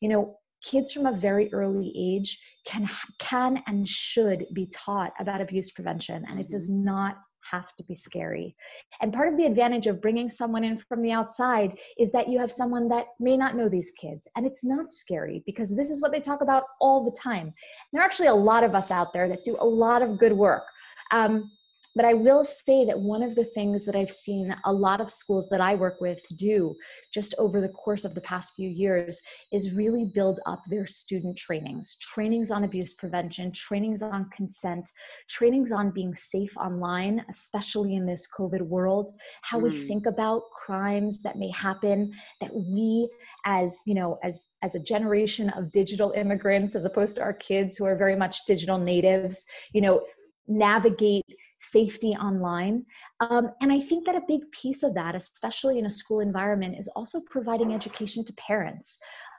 You 0.00 0.10
know, 0.10 0.36
kids 0.62 0.92
from 0.92 1.06
a 1.06 1.12
very 1.12 1.52
early 1.54 1.92
age 1.96 2.38
can 2.66 2.88
can 3.18 3.62
and 3.66 3.88
should 3.88 4.46
be 4.52 4.66
taught 4.66 5.12
about 5.18 5.40
abuse 5.40 5.70
prevention 5.70 6.24
and 6.28 6.38
it 6.38 6.48
does 6.48 6.70
mm-hmm. 6.70 6.84
not 6.84 7.16
have 7.50 7.74
to 7.76 7.84
be 7.84 7.94
scary. 7.94 8.54
And 9.00 9.12
part 9.12 9.32
of 9.32 9.36
the 9.36 9.46
advantage 9.46 9.88
of 9.88 10.00
bringing 10.00 10.30
someone 10.30 10.62
in 10.62 10.78
from 10.78 11.02
the 11.02 11.10
outside 11.10 11.76
is 11.98 12.12
that 12.12 12.28
you 12.28 12.38
have 12.38 12.52
someone 12.52 12.88
that 12.88 13.06
may 13.18 13.36
not 13.36 13.56
know 13.56 13.68
these 13.68 13.90
kids. 14.00 14.28
And 14.36 14.46
it's 14.46 14.64
not 14.64 14.92
scary 14.92 15.42
because 15.44 15.74
this 15.74 15.90
is 15.90 16.00
what 16.00 16.12
they 16.12 16.20
talk 16.20 16.40
about 16.40 16.64
all 16.80 17.04
the 17.04 17.16
time. 17.20 17.46
And 17.46 17.52
there 17.92 18.00
are 18.00 18.04
actually 18.04 18.28
a 18.28 18.34
lot 18.34 18.62
of 18.62 18.76
us 18.76 18.92
out 18.92 19.12
there 19.12 19.28
that 19.28 19.44
do 19.44 19.56
a 19.58 19.66
lot 19.66 20.02
of 20.02 20.18
good 20.18 20.32
work. 20.32 20.62
Um, 21.10 21.50
but 21.94 22.04
I 22.04 22.14
will 22.14 22.44
say 22.44 22.84
that 22.84 22.98
one 22.98 23.22
of 23.22 23.34
the 23.34 23.44
things 23.44 23.84
that 23.84 23.96
I've 23.96 24.12
seen 24.12 24.54
a 24.64 24.72
lot 24.72 25.00
of 25.00 25.10
schools 25.10 25.48
that 25.50 25.60
I 25.60 25.74
work 25.74 26.00
with 26.00 26.22
do 26.36 26.74
just 27.12 27.34
over 27.38 27.60
the 27.60 27.68
course 27.68 28.04
of 28.04 28.14
the 28.14 28.20
past 28.20 28.54
few 28.54 28.68
years 28.68 29.22
is 29.52 29.72
really 29.72 30.04
build 30.04 30.40
up 30.46 30.62
their 30.68 30.86
student 30.86 31.36
trainings, 31.36 31.96
trainings 32.00 32.50
on 32.50 32.64
abuse 32.64 32.94
prevention, 32.94 33.52
trainings 33.52 34.02
on 34.02 34.28
consent, 34.30 34.90
trainings 35.28 35.72
on 35.72 35.90
being 35.90 36.14
safe 36.14 36.56
online, 36.56 37.24
especially 37.28 37.94
in 37.96 38.06
this 38.06 38.28
COVID 38.38 38.62
world, 38.62 39.10
how 39.42 39.58
mm. 39.58 39.64
we 39.64 39.70
think 39.70 40.06
about 40.06 40.42
crimes 40.64 41.22
that 41.22 41.36
may 41.36 41.50
happen, 41.50 42.12
that 42.40 42.54
we 42.54 43.08
as, 43.44 43.80
you 43.86 43.94
know, 43.94 44.18
as 44.22 44.46
as 44.62 44.74
a 44.74 44.80
generation 44.80 45.50
of 45.50 45.72
digital 45.72 46.12
immigrants 46.12 46.74
as 46.74 46.84
opposed 46.84 47.16
to 47.16 47.22
our 47.22 47.32
kids 47.32 47.76
who 47.76 47.84
are 47.84 47.96
very 47.96 48.16
much 48.16 48.44
digital 48.46 48.78
natives, 48.78 49.44
you 49.72 49.80
know, 49.80 50.02
navigate 50.48 51.24
safety 51.62 52.10
online. 52.10 52.84
Um, 53.20 53.50
and 53.60 53.72
I 53.72 53.80
think 53.80 54.04
that 54.06 54.16
a 54.16 54.22
big 54.26 54.50
piece 54.50 54.82
of 54.82 54.94
that, 54.94 55.14
especially 55.14 55.78
in 55.78 55.86
a 55.86 55.90
school 55.90 56.20
environment, 56.20 56.76
is 56.78 56.88
also 56.88 57.20
providing 57.20 57.72
education 57.72 58.24
to 58.24 58.32
parents. 58.34 58.98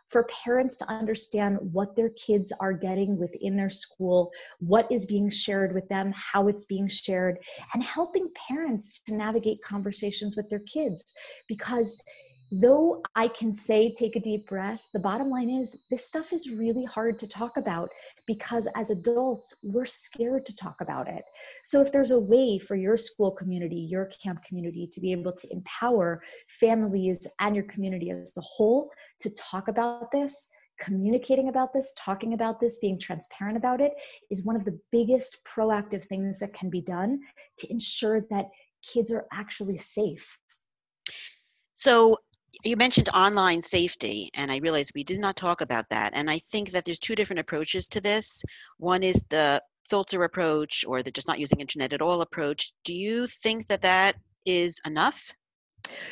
For 0.09 0.27
parents 0.45 0.77
to 0.77 0.89
understand 0.89 1.57
what 1.59 1.95
their 1.95 2.11
kids 2.11 2.53
are 2.59 2.73
getting 2.73 3.17
within 3.17 3.55
their 3.57 3.69
school, 3.69 4.29
what 4.59 4.91
is 4.91 5.05
being 5.05 5.29
shared 5.29 5.73
with 5.73 5.87
them, 5.89 6.13
how 6.15 6.47
it's 6.47 6.65
being 6.65 6.87
shared, 6.87 7.37
and 7.73 7.83
helping 7.83 8.29
parents 8.47 9.01
to 9.07 9.15
navigate 9.15 9.61
conversations 9.63 10.37
with 10.37 10.47
their 10.49 10.59
kids. 10.59 11.11
Because 11.47 11.99
though 12.55 13.01
I 13.15 13.29
can 13.29 13.51
say, 13.51 13.91
take 13.91 14.15
a 14.15 14.19
deep 14.19 14.47
breath, 14.47 14.79
the 14.93 14.99
bottom 14.99 15.27
line 15.27 15.49
is 15.49 15.75
this 15.89 16.05
stuff 16.05 16.31
is 16.31 16.51
really 16.51 16.85
hard 16.85 17.17
to 17.19 17.27
talk 17.27 17.57
about 17.57 17.89
because 18.27 18.67
as 18.75 18.91
adults, 18.91 19.55
we're 19.63 19.85
scared 19.85 20.45
to 20.45 20.55
talk 20.55 20.75
about 20.79 21.07
it. 21.07 21.23
So, 21.63 21.81
if 21.81 21.91
there's 21.91 22.11
a 22.11 22.19
way 22.19 22.59
for 22.59 22.75
your 22.75 22.95
school 22.95 23.31
community, 23.31 23.77
your 23.77 24.05
camp 24.21 24.43
community 24.43 24.87
to 24.91 25.01
be 25.01 25.11
able 25.11 25.31
to 25.31 25.51
empower 25.51 26.21
families 26.59 27.27
and 27.39 27.55
your 27.55 27.65
community 27.65 28.11
as 28.11 28.33
a 28.37 28.41
whole 28.41 28.91
to 29.21 29.31
talk 29.31 29.67
about 29.67 30.11
this, 30.11 30.47
communicating 30.79 31.49
about 31.49 31.73
this, 31.73 31.91
talking 31.97 32.33
about 32.33 32.59
this, 32.59 32.77
being 32.77 32.99
transparent 32.99 33.57
about 33.57 33.81
it 33.81 33.93
is 34.29 34.43
one 34.43 34.55
of 34.55 34.63
the 34.63 34.77
biggest 34.91 35.39
proactive 35.43 36.03
things 36.03 36.37
that 36.37 36.53
can 36.53 36.69
be 36.69 36.81
done 36.81 37.19
to 37.57 37.71
ensure 37.71 38.21
that 38.29 38.45
kids 38.83 39.11
are 39.11 39.25
actually 39.33 39.77
safe. 39.77 40.37
So, 41.77 42.17
you 42.63 42.77
mentioned 42.77 43.09
online 43.09 43.61
safety, 43.61 44.29
and 44.35 44.51
I 44.51 44.57
realized 44.57 44.91
we 44.93 45.03
did 45.03 45.19
not 45.19 45.35
talk 45.35 45.61
about 45.61 45.89
that. 45.89 46.11
And 46.13 46.29
I 46.29 46.39
think 46.39 46.71
that 46.71 46.85
there's 46.85 46.99
two 46.99 47.15
different 47.15 47.39
approaches 47.39 47.87
to 47.89 48.01
this. 48.01 48.43
One 48.77 49.03
is 49.03 49.21
the 49.29 49.61
filter 49.89 50.23
approach 50.23 50.85
or 50.87 51.03
the 51.03 51.11
just 51.11 51.27
not 51.27 51.39
using 51.39 51.59
internet 51.59 51.93
at 51.93 52.01
all 52.01 52.21
approach. 52.21 52.71
Do 52.85 52.93
you 52.93 53.27
think 53.27 53.67
that 53.67 53.81
that 53.81 54.15
is 54.45 54.79
enough? 54.85 55.35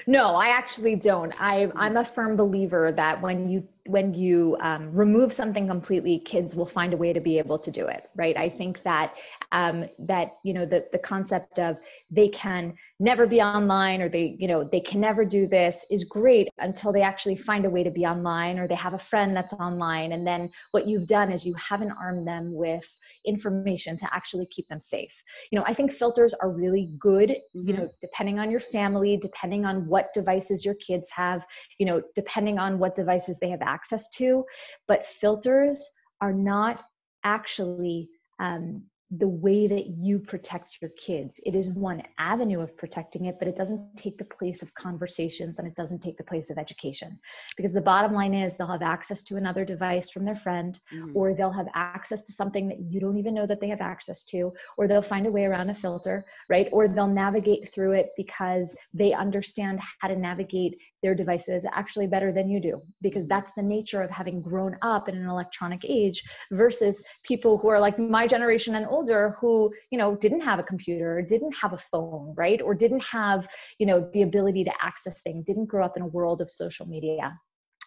No, 0.06 0.36
I 0.36 0.50
actually 0.50 0.96
don't. 0.96 1.34
I. 1.40 1.72
I'm 1.76 1.92
hmm. 1.92 1.98
a 1.98 2.06
firm 2.06 2.36
believer 2.36 2.92
that 2.92 3.22
when 3.22 3.48
you 3.48 3.68
when 3.86 4.14
you 4.14 4.58
um, 4.62 4.94
remove 4.94 5.34
something 5.34 5.68
completely, 5.68 6.20
kids 6.20 6.56
will 6.56 6.66
find 6.66 6.94
a 6.94 6.98
way 6.98 7.14
to 7.14 7.20
be 7.20 7.38
able 7.38 7.58
to 7.60 7.72
do 7.72 7.88
it. 7.88 8.10
Right. 8.16 8.38
I 8.38 8.50
think 8.50 8.84
that 8.84 9.16
um, 9.52 9.86
that 10.00 10.34
you 10.44 10.54
know 10.54 10.66
the 10.66 10.86
the 10.92 11.00
concept 11.00 11.60
of 11.60 11.78
they 12.12 12.28
can 12.28 12.74
never 13.00 13.26
be 13.26 13.42
online 13.42 14.02
or 14.02 14.10
they 14.10 14.36
you 14.38 14.48
know 14.48 14.64
they 14.64 14.80
can 14.80 15.02
never 15.02 15.26
do 15.26 15.48
this 15.48 15.86
is 15.90 16.04
great 16.04 16.50
until 16.60 16.92
they 16.92 17.02
actually 17.02 17.36
find 17.36 17.66
a 17.66 17.70
way 17.70 17.84
to 17.84 17.90
be 17.90 18.06
online 18.06 18.60
or 18.60 18.68
they 18.68 18.76
have 18.76 18.94
a 18.94 18.98
friend 18.98 19.36
that's 19.36 19.54
online 19.54 20.12
and 20.12 20.28
then 20.28 20.50
what 20.72 20.88
you've 20.88 21.08
done 21.08 21.32
is 21.32 21.46
you 21.46 21.56
haven't 21.56 21.92
armed 21.92 22.28
them 22.28 22.54
with 22.54 23.00
information 23.26 23.98
to 23.98 24.08
actually 24.14 24.46
keep 24.48 24.68
them 24.68 24.80
safe 24.80 25.24
you 25.52 25.58
know 25.58 25.66
i 25.68 25.74
think 25.74 25.92
filters 25.92 26.34
are 26.36 26.52
really 26.52 26.94
good 27.00 27.30
mm-hmm. 27.30 27.68
you 27.68 27.74
know 27.74 27.90
depending 28.02 28.40
on 28.40 28.52
your 28.52 28.60
family 28.60 29.18
depending 29.18 29.66
on 29.66 29.88
what 29.88 30.14
devices 30.14 30.64
your 30.64 30.76
kids 30.76 31.10
have 31.10 31.44
you 31.80 31.86
know 31.86 32.02
depending 32.14 32.60
on 32.60 32.78
what 32.78 32.94
devices 32.94 33.40
they 33.40 33.50
have 33.50 33.62
access 33.72 34.10
to 34.10 34.44
but 34.88 35.06
filters 35.06 35.90
are 36.20 36.34
not 36.34 36.84
actually 37.24 38.10
um, 38.40 38.84
the 39.18 39.28
way 39.28 39.68
that 39.68 39.88
you 39.88 40.20
protect 40.20 40.78
your 40.82 40.90
kids. 40.92 41.38
It 41.46 41.54
is 41.54 41.70
one 41.70 42.02
avenue 42.18 42.62
of 42.62 42.78
protecting 42.78 43.26
it, 43.26 43.36
but 43.40 43.48
it 43.50 43.58
doesn't 43.58 43.98
take 43.98 44.18
the 44.18 44.26
place 44.26 44.62
of 44.62 44.74
conversations 44.74 45.60
and 45.60 45.68
it 45.68 45.76
doesn't 45.76 46.00
take 46.00 46.16
the 46.16 46.24
place 46.24 46.50
of 46.50 46.58
education. 46.58 47.20
Because 47.58 47.74
the 47.74 47.82
bottom 47.82 48.14
line 48.14 48.34
is 48.34 48.56
they'll 48.56 48.68
have 48.68 48.82
access 48.82 49.22
to 49.24 49.36
another 49.36 49.66
device 49.66 50.10
from 50.10 50.24
their 50.24 50.36
friend, 50.36 50.80
mm. 50.94 51.12
or 51.14 51.34
they'll 51.34 51.52
have 51.52 51.68
access 51.76 52.26
to 52.26 52.32
something 52.32 52.70
that 52.70 52.80
you 52.80 53.02
don't 53.02 53.18
even 53.18 53.34
know 53.34 53.46
that 53.46 53.60
they 53.60 53.68
have 53.68 53.82
access 53.82 54.24
to, 54.24 54.50
or 54.78 54.88
they'll 54.88 55.02
find 55.02 55.28
a 55.28 55.32
way 55.32 55.44
around 55.44 55.70
a 55.70 55.74
filter, 55.74 56.24
right? 56.50 56.70
Or 56.72 56.88
they'll 56.88 57.08
navigate 57.08 57.74
through 57.74 57.92
it 57.92 58.12
because 58.16 58.78
they 58.94 59.12
understand 59.12 59.82
how 60.00 60.08
to 60.08 60.16
navigate 60.16 60.82
their 61.04 61.16
devices 61.16 61.66
actually 61.74 62.08
better 62.08 62.32
than 62.32 62.50
you 62.50 62.62
do, 62.62 62.82
because 63.02 63.28
that's 63.28 63.52
the 63.58 63.64
nature 63.64 64.02
of 64.02 64.10
having 64.10 64.42
grown 64.42 64.78
up 64.82 65.10
in 65.10 65.18
an 65.18 65.28
electronic 65.28 65.84
age 65.84 66.24
versus 66.52 67.04
people 67.24 67.58
who 67.58 67.68
are 67.68 67.80
like 67.80 68.00
my 68.00 68.26
generation 68.26 68.76
and 68.76 68.86
older 68.86 69.01
older 69.02 69.36
who 69.40 69.74
you 69.90 69.98
know 69.98 70.16
didn't 70.16 70.42
have 70.42 70.60
a 70.60 70.64
computer 70.64 71.22
didn't 71.22 71.54
have 71.62 71.74
a 71.74 71.78
phone 71.78 72.34
right? 72.38 72.62
Or 72.62 72.74
didn't 72.76 73.04
have 73.04 73.48
you 73.80 73.86
know 73.86 74.10
the 74.14 74.22
ability 74.22 74.64
to 74.66 74.72
access 74.80 75.22
things 75.22 75.46
didn't 75.46 75.66
grow 75.66 75.84
up 75.84 75.98
in 75.98 76.04
a 76.04 76.08
world 76.08 76.42
of 76.42 76.50
social 76.50 76.86
media 76.86 77.40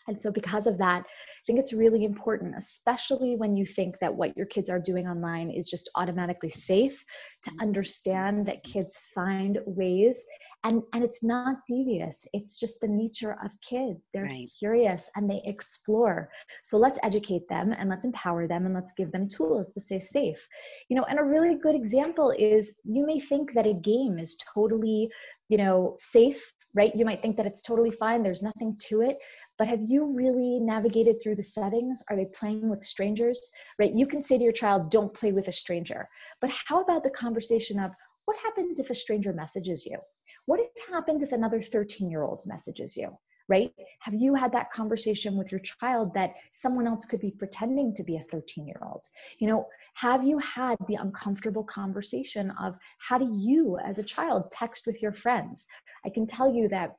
and 0.07 0.21
so, 0.21 0.31
because 0.31 0.67
of 0.67 0.79
that, 0.79 1.03
I 1.05 1.43
think 1.47 1.59
it's 1.59 1.73
really 1.73 2.05
important, 2.05 2.55
especially 2.57 3.37
when 3.37 3.57
you 3.57 3.65
think 3.65 3.99
that 3.99 4.15
what 4.15 4.37
your 4.37 4.47
kids 4.47 4.69
are 4.69 4.79
doing 4.79 5.07
online 5.07 5.51
is 5.51 5.69
just 5.69 5.89
automatically 5.95 6.51
safe, 6.51 7.05
to 7.45 7.51
mm-hmm. 7.51 7.61
understand 7.61 8.47
that 8.47 8.65
kids 8.65 8.99
find 9.15 9.59
ways 9.67 10.25
and, 10.65 10.83
and 10.95 11.05
it's 11.05 11.23
not 11.23 11.59
devious. 11.69 12.27
It's 12.33 12.59
just 12.59 12.81
the 12.81 12.89
nature 12.89 13.37
of 13.45 13.53
kids. 13.61 14.09
They're 14.13 14.25
right. 14.25 14.51
curious 14.59 15.11
and 15.17 15.29
they 15.29 15.43
explore. 15.45 16.31
So, 16.63 16.77
let's 16.77 16.99
educate 17.03 17.49
them 17.49 17.73
and 17.73 17.89
let's 17.89 18.05
empower 18.05 18.47
them 18.47 18.67
and 18.67 18.75
let's 18.75 18.93
give 18.93 19.11
them 19.13 19.29
tools 19.29 19.71
to 19.71 19.81
stay 19.81 19.99
safe. 19.99 20.47
You 20.89 20.97
know, 20.97 21.05
and 21.05 21.19
a 21.19 21.25
really 21.25 21.57
good 21.57 21.75
example 21.75 22.35
is 22.39 22.79
you 22.85 23.07
may 23.07 23.21
think 23.21 23.55
that 23.55 23.67
a 23.67 23.75
game 23.75 24.19
is 24.19 24.37
totally, 24.55 25.11
you 25.49 25.57
know, 25.57 25.97
safe 25.99 26.53
right? 26.77 26.95
You 26.95 27.05
might 27.05 27.23
think 27.23 27.37
that 27.37 27.47
it's 27.47 27.63
totally 27.63 27.91
fine, 27.93 28.23
there's 28.23 28.43
nothing 28.43 28.77
to 28.89 29.03
it 29.03 29.17
but 29.59 29.69
have 29.69 29.81
you 29.81 30.15
really 30.15 30.59
navigated 30.61 31.17
through 31.23 31.37
the 31.37 31.43
settings? 31.43 32.03
Are 32.11 32.17
they 32.17 32.27
playing 32.35 32.69
with 32.69 32.83
strangers? 32.83 33.51
Right 33.79 33.93
you 33.93 34.07
can 34.07 34.23
say 34.23 34.39
to 34.39 34.45
your 34.45 34.53
child 34.53 34.91
don't 34.91 35.15
play 35.15 35.33
with 35.33 35.49
a 35.49 35.53
stranger. 35.53 36.07
But 36.41 36.51
how 36.67 36.83
about 36.83 37.03
the 37.03 37.11
conversation 37.11 37.79
of 37.79 37.93
what 38.25 38.37
happens 38.39 38.79
if 38.79 38.91
a 38.91 38.95
stranger 38.95 39.33
messages 39.33 39.87
you? 39.87 39.99
What 40.47 40.61
happens 40.91 41.23
if 41.23 41.33
another 41.33 41.63
13 41.63 42.11
year 42.11 42.23
old 42.23 42.43
messages 42.47 42.97
you? 42.97 43.17
Right? 43.47 43.73
Have 44.01 44.15
you 44.15 44.35
had 44.35 44.53
that 44.53 44.71
conversation 44.73 45.37
with 45.37 45.53
your 45.53 45.61
child 45.61 46.15
that 46.15 46.31
someone 46.53 46.87
else 46.87 47.05
could 47.05 47.21
be 47.21 47.35
pretending 47.39 47.95
to 47.95 48.03
be 48.03 48.17
a 48.17 48.21
13 48.21 48.67
year 48.67 48.81
old 48.83 49.03
you 49.39 49.47
know 49.47 49.67
have 49.95 50.25
you 50.25 50.39
had 50.39 50.77
the 50.89 50.97
uncomfortable 50.97 51.63
conversation 51.63 52.53
of 52.61 52.75
how 52.99 53.17
do 53.17 53.31
you 53.33 53.79
as 53.79 53.99
a 53.99 54.03
child 54.03 54.51
text 54.51 54.87
with 54.87 55.01
your 55.01 55.13
friends? 55.13 55.67
I 56.05 56.11
can 56.11 56.27
tell 56.27 56.53
you 56.53 56.69
that 56.69 56.97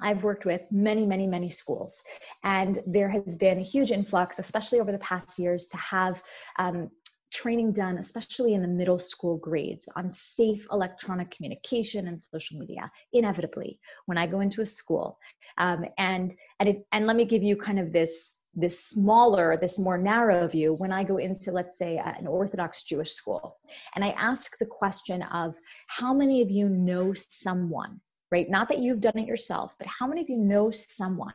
I've 0.00 0.24
worked 0.24 0.44
with 0.44 0.70
many, 0.70 1.06
many, 1.06 1.26
many 1.26 1.50
schools, 1.50 2.02
and 2.44 2.78
there 2.86 3.08
has 3.08 3.36
been 3.36 3.58
a 3.58 3.62
huge 3.62 3.90
influx, 3.90 4.38
especially 4.38 4.80
over 4.80 4.92
the 4.92 4.98
past 4.98 5.38
years, 5.38 5.66
to 5.66 5.76
have 5.76 6.22
um, 6.58 6.90
training 7.32 7.72
done, 7.72 7.98
especially 7.98 8.54
in 8.54 8.62
the 8.62 8.68
middle 8.68 8.98
school 8.98 9.38
grades, 9.38 9.88
on 9.96 10.10
safe 10.10 10.66
electronic 10.72 11.30
communication 11.30 12.08
and 12.08 12.20
social 12.20 12.58
media. 12.58 12.90
Inevitably, 13.12 13.78
when 14.06 14.18
I 14.18 14.26
go 14.26 14.40
into 14.40 14.62
a 14.62 14.66
school, 14.66 15.18
um, 15.58 15.84
and 15.98 16.34
and 16.60 16.68
it, 16.68 16.86
and 16.92 17.06
let 17.06 17.16
me 17.16 17.24
give 17.24 17.42
you 17.42 17.56
kind 17.56 17.78
of 17.78 17.92
this 17.92 18.36
this 18.54 18.84
smaller, 18.84 19.56
this 19.56 19.78
more 19.78 19.98
narrow 19.98 20.48
view. 20.48 20.74
When 20.78 20.92
I 20.92 21.04
go 21.04 21.18
into, 21.18 21.52
let's 21.52 21.78
say, 21.78 21.98
an 21.98 22.26
Orthodox 22.26 22.82
Jewish 22.82 23.12
school, 23.12 23.56
and 23.94 24.04
I 24.04 24.10
ask 24.10 24.56
the 24.58 24.66
question 24.66 25.22
of 25.22 25.54
how 25.88 26.12
many 26.12 26.42
of 26.42 26.50
you 26.50 26.68
know 26.68 27.12
someone 27.14 28.00
right? 28.30 28.48
Not 28.48 28.68
that 28.68 28.78
you've 28.78 29.00
done 29.00 29.18
it 29.18 29.26
yourself, 29.26 29.74
but 29.78 29.86
how 29.86 30.06
many 30.06 30.20
of 30.20 30.28
you 30.28 30.36
know 30.36 30.70
someone 30.70 31.32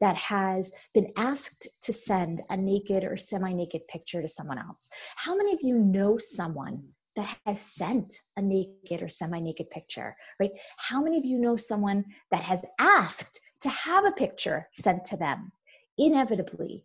that 0.00 0.16
has 0.16 0.72
been 0.94 1.08
asked 1.16 1.68
to 1.82 1.92
send 1.92 2.42
a 2.50 2.56
naked 2.56 3.04
or 3.04 3.16
semi 3.16 3.52
naked 3.52 3.82
picture 3.88 4.22
to 4.22 4.28
someone 4.28 4.58
else? 4.58 4.88
How 5.16 5.36
many 5.36 5.52
of 5.52 5.60
you 5.62 5.78
know 5.78 6.18
someone 6.18 6.82
that 7.16 7.36
has 7.46 7.60
sent 7.60 8.20
a 8.36 8.42
naked 8.42 9.02
or 9.02 9.08
semi 9.08 9.40
naked 9.40 9.70
picture, 9.70 10.14
right? 10.38 10.50
How 10.76 11.02
many 11.02 11.18
of 11.18 11.24
you 11.24 11.38
know 11.38 11.56
someone 11.56 12.04
that 12.30 12.42
has 12.42 12.64
asked 12.78 13.40
to 13.62 13.68
have 13.68 14.04
a 14.04 14.12
picture 14.12 14.68
sent 14.72 15.04
to 15.06 15.16
them? 15.16 15.50
Inevitably, 15.98 16.84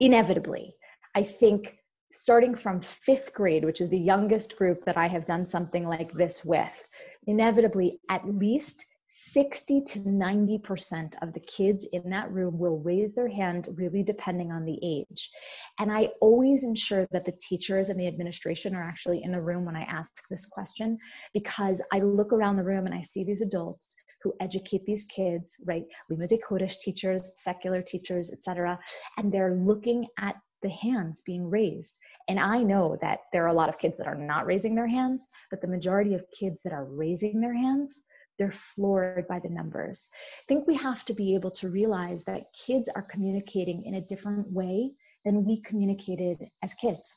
inevitably, 0.00 0.74
I 1.14 1.22
think 1.22 1.76
starting 2.10 2.54
from 2.54 2.80
fifth 2.80 3.32
grade, 3.34 3.64
which 3.64 3.80
is 3.80 3.88
the 3.88 3.98
youngest 3.98 4.56
group 4.56 4.84
that 4.84 4.96
I 4.96 5.06
have 5.06 5.24
done 5.24 5.46
something 5.46 5.86
like 5.86 6.12
this 6.12 6.44
with, 6.44 6.88
inevitably 7.26 7.98
at 8.08 8.26
least 8.28 8.84
60 9.06 9.82
to 9.82 9.98
90% 9.98 11.14
of 11.20 11.34
the 11.34 11.40
kids 11.40 11.86
in 11.92 12.08
that 12.08 12.32
room 12.32 12.58
will 12.58 12.78
raise 12.78 13.14
their 13.14 13.28
hand, 13.28 13.68
really 13.74 14.02
depending 14.02 14.50
on 14.50 14.64
the 14.64 14.78
age. 14.82 15.30
And 15.78 15.92
I 15.92 16.08
always 16.22 16.64
ensure 16.64 17.06
that 17.12 17.26
the 17.26 17.38
teachers 17.46 17.90
and 17.90 18.00
the 18.00 18.06
administration 18.06 18.74
are 18.74 18.82
actually 18.82 19.22
in 19.22 19.32
the 19.32 19.42
room 19.42 19.66
when 19.66 19.76
I 19.76 19.82
ask 19.82 20.12
this 20.30 20.46
question 20.46 20.96
because 21.34 21.82
I 21.92 21.98
look 21.98 22.32
around 22.32 22.56
the 22.56 22.64
room 22.64 22.86
and 22.86 22.94
I 22.94 23.02
see 23.02 23.22
these 23.22 23.42
adults 23.42 23.94
who 24.22 24.32
educate 24.40 24.84
these 24.86 25.04
kids, 25.04 25.56
right? 25.66 25.84
Limudei 26.10 26.38
Kodesh 26.40 26.78
teachers, 26.78 27.32
secular 27.34 27.82
teachers, 27.82 28.32
etc. 28.32 28.78
And 29.18 29.30
they're 29.30 29.56
looking 29.56 30.06
at 30.18 30.36
the 30.62 30.70
hands 30.70 31.22
being 31.22 31.48
raised. 31.48 31.98
And 32.28 32.38
I 32.38 32.62
know 32.62 32.96
that 33.00 33.20
there 33.32 33.44
are 33.44 33.48
a 33.48 33.52
lot 33.52 33.68
of 33.68 33.78
kids 33.78 33.96
that 33.98 34.06
are 34.06 34.14
not 34.14 34.46
raising 34.46 34.74
their 34.74 34.86
hands, 34.86 35.26
but 35.50 35.60
the 35.60 35.68
majority 35.68 36.14
of 36.14 36.24
kids 36.38 36.62
that 36.62 36.72
are 36.72 36.86
raising 36.86 37.40
their 37.40 37.54
hands 37.54 38.02
they're 38.38 38.52
floored 38.52 39.26
by 39.28 39.38
the 39.38 39.48
numbers. 39.48 40.08
I 40.40 40.44
think 40.48 40.66
we 40.66 40.74
have 40.76 41.04
to 41.06 41.14
be 41.14 41.34
able 41.34 41.50
to 41.52 41.68
realize 41.68 42.24
that 42.24 42.44
kids 42.66 42.88
are 42.94 43.02
communicating 43.02 43.84
in 43.84 43.94
a 43.94 44.00
different 44.00 44.52
way 44.52 44.90
than 45.24 45.44
we 45.44 45.60
communicated 45.62 46.44
as 46.62 46.74
kids. 46.74 47.14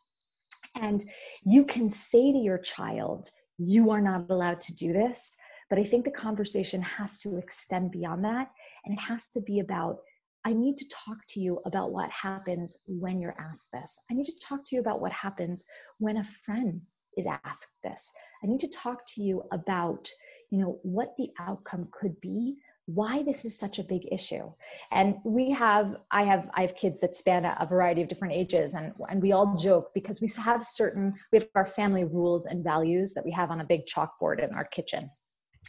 And 0.76 1.04
you 1.44 1.66
can 1.66 1.90
say 1.90 2.32
to 2.32 2.38
your 2.38 2.58
child, 2.58 3.30
you 3.58 3.90
are 3.92 4.02
not 4.02 4.30
allowed 4.30 4.60
to 4.62 4.76
do 4.76 4.92
this. 4.94 5.36
But 5.70 5.80
I 5.80 5.84
think 5.84 6.06
the 6.06 6.12
conversation 6.12 6.82
has 6.82 7.18
to 7.20 7.38
extend 7.38 7.92
beyond 7.92 8.24
that. 8.26 8.52
And 8.84 8.94
it 8.94 9.02
has 9.02 9.30
to 9.30 9.42
be 9.42 9.62
about 9.62 9.98
I 10.46 10.54
need 10.54 10.78
to 10.78 10.86
talk 10.90 11.18
to 11.30 11.40
you 11.40 11.60
about 11.66 11.92
what 11.92 12.10
happens 12.12 12.78
when 12.88 13.20
you're 13.20 13.36
asked 13.40 13.72
this. 13.74 13.98
I 14.12 14.14
need 14.14 14.26
to 14.26 14.40
talk 14.48 14.60
to 14.68 14.76
you 14.76 14.82
about 14.82 15.02
what 15.02 15.12
happens 15.12 15.66
when 16.00 16.18
a 16.18 16.24
friend 16.46 16.80
is 17.18 17.26
asked 17.26 17.80
this. 17.84 18.12
I 18.44 18.48
need 18.48 18.60
to 18.60 18.68
talk 18.68 19.02
to 19.16 19.24
you 19.24 19.44
about 19.52 20.10
you 20.52 20.60
know 20.60 20.80
what 20.84 21.16
the 21.18 21.30
outcome 21.40 21.88
could 21.92 22.20
be 22.22 22.58
why 22.88 23.24
this 23.24 23.46
is 23.46 23.58
such 23.58 23.80
a 23.80 23.84
big 23.84 24.08
issue 24.12 24.48
and 24.92 25.16
we 25.26 25.50
have 25.50 25.98
i 26.12 26.24
have 26.24 26.52
i 26.54 26.62
have 26.62 26.76
kids 26.76 27.00
that 27.02 27.16
span 27.16 27.44
a, 27.44 27.66
variety 27.66 28.04
of 28.04 28.08
different 28.08 28.34
ages 28.34 28.76
and 28.76 28.94
and 29.10 29.22
we 29.24 29.32
all 29.32 29.58
joke 29.58 29.90
because 29.96 30.22
we 30.22 30.30
have 30.38 30.64
certain 30.64 31.12
we 31.32 31.40
have 31.40 31.48
our 31.56 31.66
family 31.66 32.04
rules 32.04 32.46
and 32.46 32.64
values 32.64 33.12
that 33.14 33.26
we 33.26 33.32
have 33.32 33.50
on 33.50 33.62
a 33.62 33.66
big 33.66 33.82
chalkboard 33.88 34.38
in 34.38 34.54
our 34.54 34.66
kitchen 34.66 35.10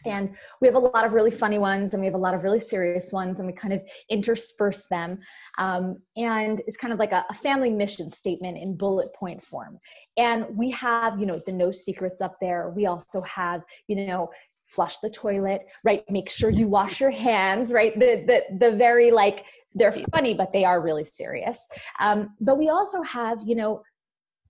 and 0.07 0.35
we 0.61 0.69
have 0.69 0.75
a 0.75 0.79
lot 0.79 1.05
of 1.05 1.13
really 1.13 1.31
funny 1.31 1.59
ones 1.59 1.95
and 1.95 2.01
we 2.01 2.07
have 2.07 2.15
a 2.15 2.19
lot 2.19 2.35
of 2.35 2.43
really 2.43 2.61
serious 2.61 3.13
ones 3.13 3.41
and 3.41 3.47
we 3.47 3.53
kind 3.53 3.75
of 3.75 3.81
intersperse 4.11 4.85
them 4.85 5.19
um, 5.59 5.97
and 6.17 6.63
it's 6.67 6.77
kind 6.77 6.93
of 6.93 6.99
like 6.99 7.13
a, 7.13 7.25
a 7.31 7.35
family 7.35 7.71
mission 7.71 8.11
statement 8.11 8.57
in 8.59 8.77
bullet 8.77 9.09
point 9.15 9.43
form 9.43 9.77
and 10.17 10.47
we 10.57 10.71
have 10.71 11.19
you 11.19 11.27
know 11.27 11.41
the 11.47 11.53
no 11.53 11.71
secrets 11.71 12.21
up 12.21 12.37
there 12.41 12.73
we 12.75 12.87
also 12.87 13.21
have 13.23 13.63
you 13.89 13.97
know 13.97 14.31
flush 14.67 14.99
the 14.99 15.09
toilet, 15.11 15.63
right? 15.85 16.03
Make 16.11 16.29
sure 16.29 16.51
you 16.51 16.67
wash 16.67 17.01
your 17.01 17.11
hands, 17.11 17.73
right? 17.73 17.99
The 17.99 18.25
the 18.27 18.59
the 18.59 18.77
very 18.77 19.11
like 19.11 19.45
they're 19.75 19.93
funny, 20.13 20.35
but 20.35 20.53
they 20.53 20.65
are 20.65 20.83
really 20.83 21.05
serious. 21.05 21.69
Um, 22.01 22.35
but 22.41 22.59
we 22.59 22.69
also 22.71 23.03
have, 23.03 23.39
you 23.45 23.55
know, 23.55 23.83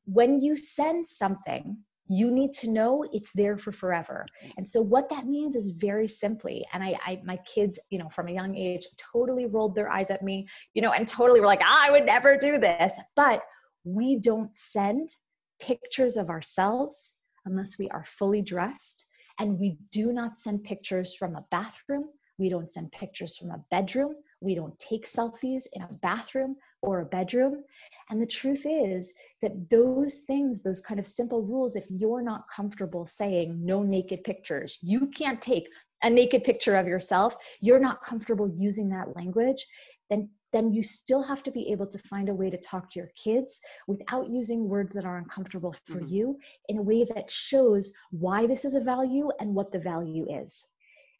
when 0.04 0.40
you 0.40 0.56
send 0.56 1.04
something, 1.04 1.76
you 2.08 2.30
need 2.30 2.52
to 2.54 2.70
know 2.70 3.04
it's 3.12 3.32
there 3.32 3.58
for 3.58 3.72
forever. 3.72 4.26
And 4.56 4.68
so 4.68 4.80
what 4.80 5.08
that 5.10 5.26
means 5.26 5.56
is 5.56 5.68
very 5.70 6.08
simply, 6.08 6.64
and 6.72 6.82
I, 6.82 6.94
I 7.04 7.20
my 7.24 7.36
kids, 7.38 7.78
you 7.90 7.98
know, 7.98 8.08
from 8.08 8.28
a 8.28 8.32
young 8.32 8.54
age, 8.56 8.86
totally 9.12 9.46
rolled 9.46 9.74
their 9.74 9.90
eyes 9.90 10.10
at 10.10 10.22
me, 10.22 10.46
you 10.74 10.82
know, 10.82 10.92
and 10.92 11.06
totally 11.06 11.40
were 11.40 11.46
like, 11.46 11.62
ah, 11.62 11.86
I 11.86 11.90
would 11.90 12.06
never 12.06 12.36
do 12.36 12.58
this. 12.58 12.92
But 13.16 13.42
we 13.84 14.18
don't 14.18 14.54
send 14.54 15.08
pictures 15.60 16.16
of 16.16 16.28
ourselves 16.28 17.14
unless 17.46 17.78
we 17.78 17.88
are 17.90 18.04
fully 18.04 18.42
dressed 18.42 19.06
and 19.38 19.58
we 19.58 19.78
do 19.92 20.12
not 20.12 20.36
send 20.36 20.64
pictures 20.64 21.14
from 21.14 21.36
a 21.36 21.44
bathroom. 21.50 22.08
We 22.38 22.48
don't 22.48 22.70
send 22.70 22.92
pictures 22.92 23.36
from 23.36 23.50
a 23.50 23.62
bedroom. 23.70 24.14
We 24.40 24.54
don't 24.54 24.78
take 24.78 25.06
selfies 25.06 25.64
in 25.72 25.82
a 25.82 25.88
bathroom 26.02 26.56
or 26.86 27.00
a 27.00 27.04
bedroom. 27.04 27.62
And 28.08 28.22
the 28.22 28.26
truth 28.26 28.62
is 28.64 29.12
that 29.42 29.68
those 29.70 30.18
things, 30.20 30.62
those 30.62 30.80
kind 30.80 31.00
of 31.00 31.06
simple 31.06 31.42
rules, 31.42 31.76
if 31.76 31.84
you're 31.90 32.22
not 32.22 32.44
comfortable 32.54 33.04
saying 33.04 33.64
no 33.64 33.82
naked 33.82 34.22
pictures, 34.24 34.78
you 34.80 35.08
can't 35.08 35.42
take 35.42 35.66
a 36.02 36.08
naked 36.08 36.44
picture 36.44 36.76
of 36.76 36.86
yourself, 36.86 37.36
you're 37.60 37.80
not 37.80 38.02
comfortable 38.02 38.48
using 38.48 38.88
that 38.90 39.14
language, 39.16 39.66
then 40.08 40.30
then 40.52 40.72
you 40.72 40.82
still 40.82 41.22
have 41.22 41.42
to 41.42 41.50
be 41.50 41.70
able 41.70 41.86
to 41.86 41.98
find 41.98 42.28
a 42.28 42.34
way 42.34 42.48
to 42.48 42.56
talk 42.56 42.90
to 42.90 42.98
your 42.98 43.10
kids 43.14 43.60
without 43.88 44.30
using 44.30 44.68
words 44.68 44.92
that 44.94 45.04
are 45.04 45.18
uncomfortable 45.18 45.74
for 45.84 45.96
mm-hmm. 45.98 46.14
you 46.14 46.38
in 46.68 46.78
a 46.78 46.82
way 46.82 47.04
that 47.14 47.30
shows 47.30 47.92
why 48.10 48.46
this 48.46 48.64
is 48.64 48.74
a 48.74 48.80
value 48.80 49.28
and 49.40 49.54
what 49.54 49.70
the 49.70 49.78
value 49.78 50.24
is. 50.30 50.64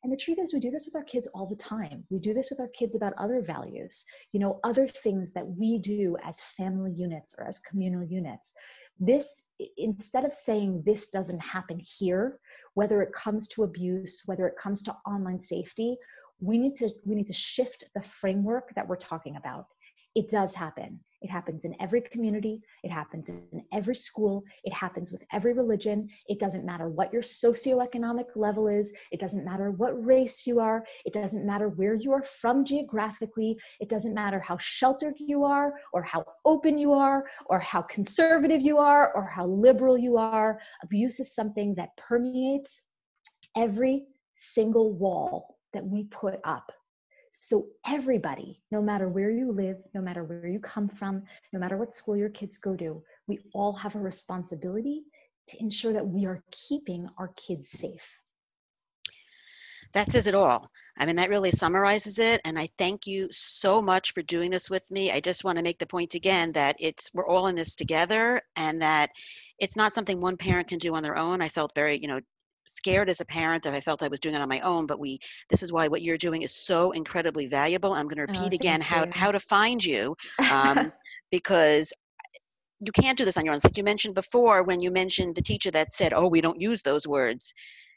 And 0.06 0.12
the 0.12 0.16
truth 0.16 0.38
is, 0.38 0.54
we 0.54 0.60
do 0.60 0.70
this 0.70 0.86
with 0.86 0.94
our 0.94 1.02
kids 1.02 1.26
all 1.34 1.48
the 1.48 1.56
time. 1.56 2.04
We 2.12 2.20
do 2.20 2.32
this 2.32 2.48
with 2.48 2.60
our 2.60 2.68
kids 2.68 2.94
about 2.94 3.12
other 3.18 3.42
values, 3.42 4.04
you 4.30 4.38
know, 4.38 4.60
other 4.62 4.86
things 4.86 5.32
that 5.32 5.44
we 5.44 5.78
do 5.78 6.16
as 6.22 6.40
family 6.56 6.92
units 6.92 7.34
or 7.36 7.48
as 7.48 7.58
communal 7.58 8.04
units. 8.04 8.52
This, 9.00 9.46
instead 9.76 10.24
of 10.24 10.32
saying 10.32 10.84
this 10.86 11.08
doesn't 11.08 11.40
happen 11.40 11.80
here, 11.98 12.38
whether 12.74 13.02
it 13.02 13.12
comes 13.14 13.48
to 13.48 13.64
abuse, 13.64 14.22
whether 14.26 14.46
it 14.46 14.56
comes 14.56 14.80
to 14.82 14.94
online 15.08 15.40
safety, 15.40 15.96
we 16.38 16.56
need 16.56 16.76
to 16.76 16.88
we 17.04 17.16
need 17.16 17.26
to 17.26 17.32
shift 17.32 17.82
the 17.96 18.02
framework 18.02 18.72
that 18.76 18.86
we're 18.86 18.94
talking 18.94 19.34
about 19.34 19.66
it 20.16 20.28
does 20.28 20.54
happen 20.54 20.98
it 21.26 21.30
happens 21.30 21.64
in 21.64 21.74
every 21.80 22.02
community. 22.02 22.62
It 22.84 22.92
happens 22.92 23.28
in 23.28 23.64
every 23.72 23.96
school. 23.96 24.44
It 24.62 24.72
happens 24.72 25.10
with 25.10 25.24
every 25.32 25.54
religion. 25.54 26.08
It 26.28 26.38
doesn't 26.38 26.64
matter 26.64 26.88
what 26.88 27.12
your 27.12 27.22
socioeconomic 27.22 28.26
level 28.36 28.68
is. 28.68 28.92
It 29.10 29.18
doesn't 29.18 29.44
matter 29.44 29.72
what 29.72 30.06
race 30.06 30.46
you 30.46 30.60
are. 30.60 30.84
It 31.04 31.12
doesn't 31.12 31.44
matter 31.44 31.68
where 31.68 31.94
you 31.94 32.12
are 32.12 32.22
from 32.22 32.64
geographically. 32.64 33.58
It 33.80 33.88
doesn't 33.88 34.14
matter 34.14 34.38
how 34.38 34.56
sheltered 34.58 35.14
you 35.18 35.42
are 35.42 35.72
or 35.92 36.04
how 36.04 36.24
open 36.44 36.78
you 36.78 36.92
are 36.92 37.24
or 37.46 37.58
how 37.58 37.82
conservative 37.82 38.60
you 38.60 38.78
are 38.78 39.12
or 39.16 39.26
how 39.26 39.46
liberal 39.46 39.98
you 39.98 40.16
are. 40.16 40.60
Abuse 40.84 41.18
is 41.18 41.34
something 41.34 41.74
that 41.74 41.96
permeates 41.96 42.82
every 43.56 44.04
single 44.34 44.92
wall 44.92 45.58
that 45.72 45.84
we 45.84 46.04
put 46.04 46.38
up. 46.44 46.70
So, 47.42 47.66
everybody, 47.86 48.60
no 48.72 48.80
matter 48.80 49.08
where 49.08 49.30
you 49.30 49.50
live, 49.50 49.76
no 49.94 50.00
matter 50.00 50.24
where 50.24 50.48
you 50.48 50.58
come 50.58 50.88
from, 50.88 51.22
no 51.52 51.58
matter 51.58 51.76
what 51.76 51.94
school 51.94 52.16
your 52.16 52.30
kids 52.30 52.56
go 52.56 52.76
to, 52.76 53.02
we 53.26 53.38
all 53.52 53.72
have 53.74 53.94
a 53.94 54.00
responsibility 54.00 55.04
to 55.48 55.60
ensure 55.60 55.92
that 55.92 56.06
we 56.06 56.26
are 56.26 56.42
keeping 56.50 57.08
our 57.18 57.30
kids 57.36 57.70
safe. 57.70 58.20
That 59.92 60.10
says 60.10 60.26
it 60.26 60.34
all. 60.34 60.70
I 60.98 61.06
mean, 61.06 61.16
that 61.16 61.28
really 61.28 61.50
summarizes 61.50 62.18
it. 62.18 62.40
And 62.44 62.58
I 62.58 62.68
thank 62.78 63.06
you 63.06 63.28
so 63.30 63.80
much 63.80 64.12
for 64.12 64.22
doing 64.22 64.50
this 64.50 64.70
with 64.70 64.90
me. 64.90 65.12
I 65.12 65.20
just 65.20 65.44
want 65.44 65.58
to 65.58 65.64
make 65.64 65.78
the 65.78 65.86
point 65.86 66.14
again 66.14 66.52
that 66.52 66.76
it's 66.78 67.10
we're 67.14 67.28
all 67.28 67.46
in 67.46 67.54
this 67.54 67.76
together 67.76 68.40
and 68.56 68.80
that 68.82 69.10
it's 69.58 69.76
not 69.76 69.92
something 69.92 70.20
one 70.20 70.36
parent 70.36 70.68
can 70.68 70.78
do 70.78 70.94
on 70.94 71.02
their 71.02 71.16
own. 71.16 71.40
I 71.40 71.48
felt 71.48 71.74
very, 71.74 71.98
you 71.98 72.08
know, 72.08 72.20
scared 72.66 73.08
as 73.08 73.20
a 73.20 73.24
parent 73.24 73.66
if 73.66 73.74
I 73.74 73.80
felt 73.80 74.02
I 74.02 74.08
was 74.08 74.20
doing 74.20 74.34
it 74.34 74.40
on 74.40 74.48
my 74.48 74.60
own, 74.60 74.86
but 74.86 74.98
we 74.98 75.18
this 75.50 75.62
is 75.62 75.72
why 75.72 75.88
what 75.88 76.02
you're 76.02 76.18
doing 76.18 76.42
is 76.42 76.54
so 76.54 76.92
incredibly 76.92 77.46
valuable. 77.46 77.92
I'm 77.92 78.08
going 78.08 78.26
to 78.26 78.32
repeat 78.32 78.52
oh, 78.52 78.56
again 78.56 78.80
how 78.80 79.06
how 79.12 79.32
to 79.32 79.40
find 79.40 79.84
you 79.84 80.16
um, 80.50 80.92
because 81.30 81.92
you 82.80 82.92
can't 82.92 83.16
do 83.16 83.24
this 83.24 83.36
on 83.36 83.44
your 83.44 83.52
own. 83.52 83.56
It's 83.56 83.64
like 83.64 83.78
you 83.78 83.84
mentioned 83.84 84.14
before 84.14 84.62
when 84.62 84.80
you 84.80 84.90
mentioned 84.90 85.34
the 85.34 85.42
teacher 85.42 85.70
that 85.70 85.94
said, 85.94 86.12
"Oh, 86.12 86.28
we 86.28 86.40
don't 86.40 86.60
use 86.60 86.82
those 86.82 87.06
words." 87.06 87.52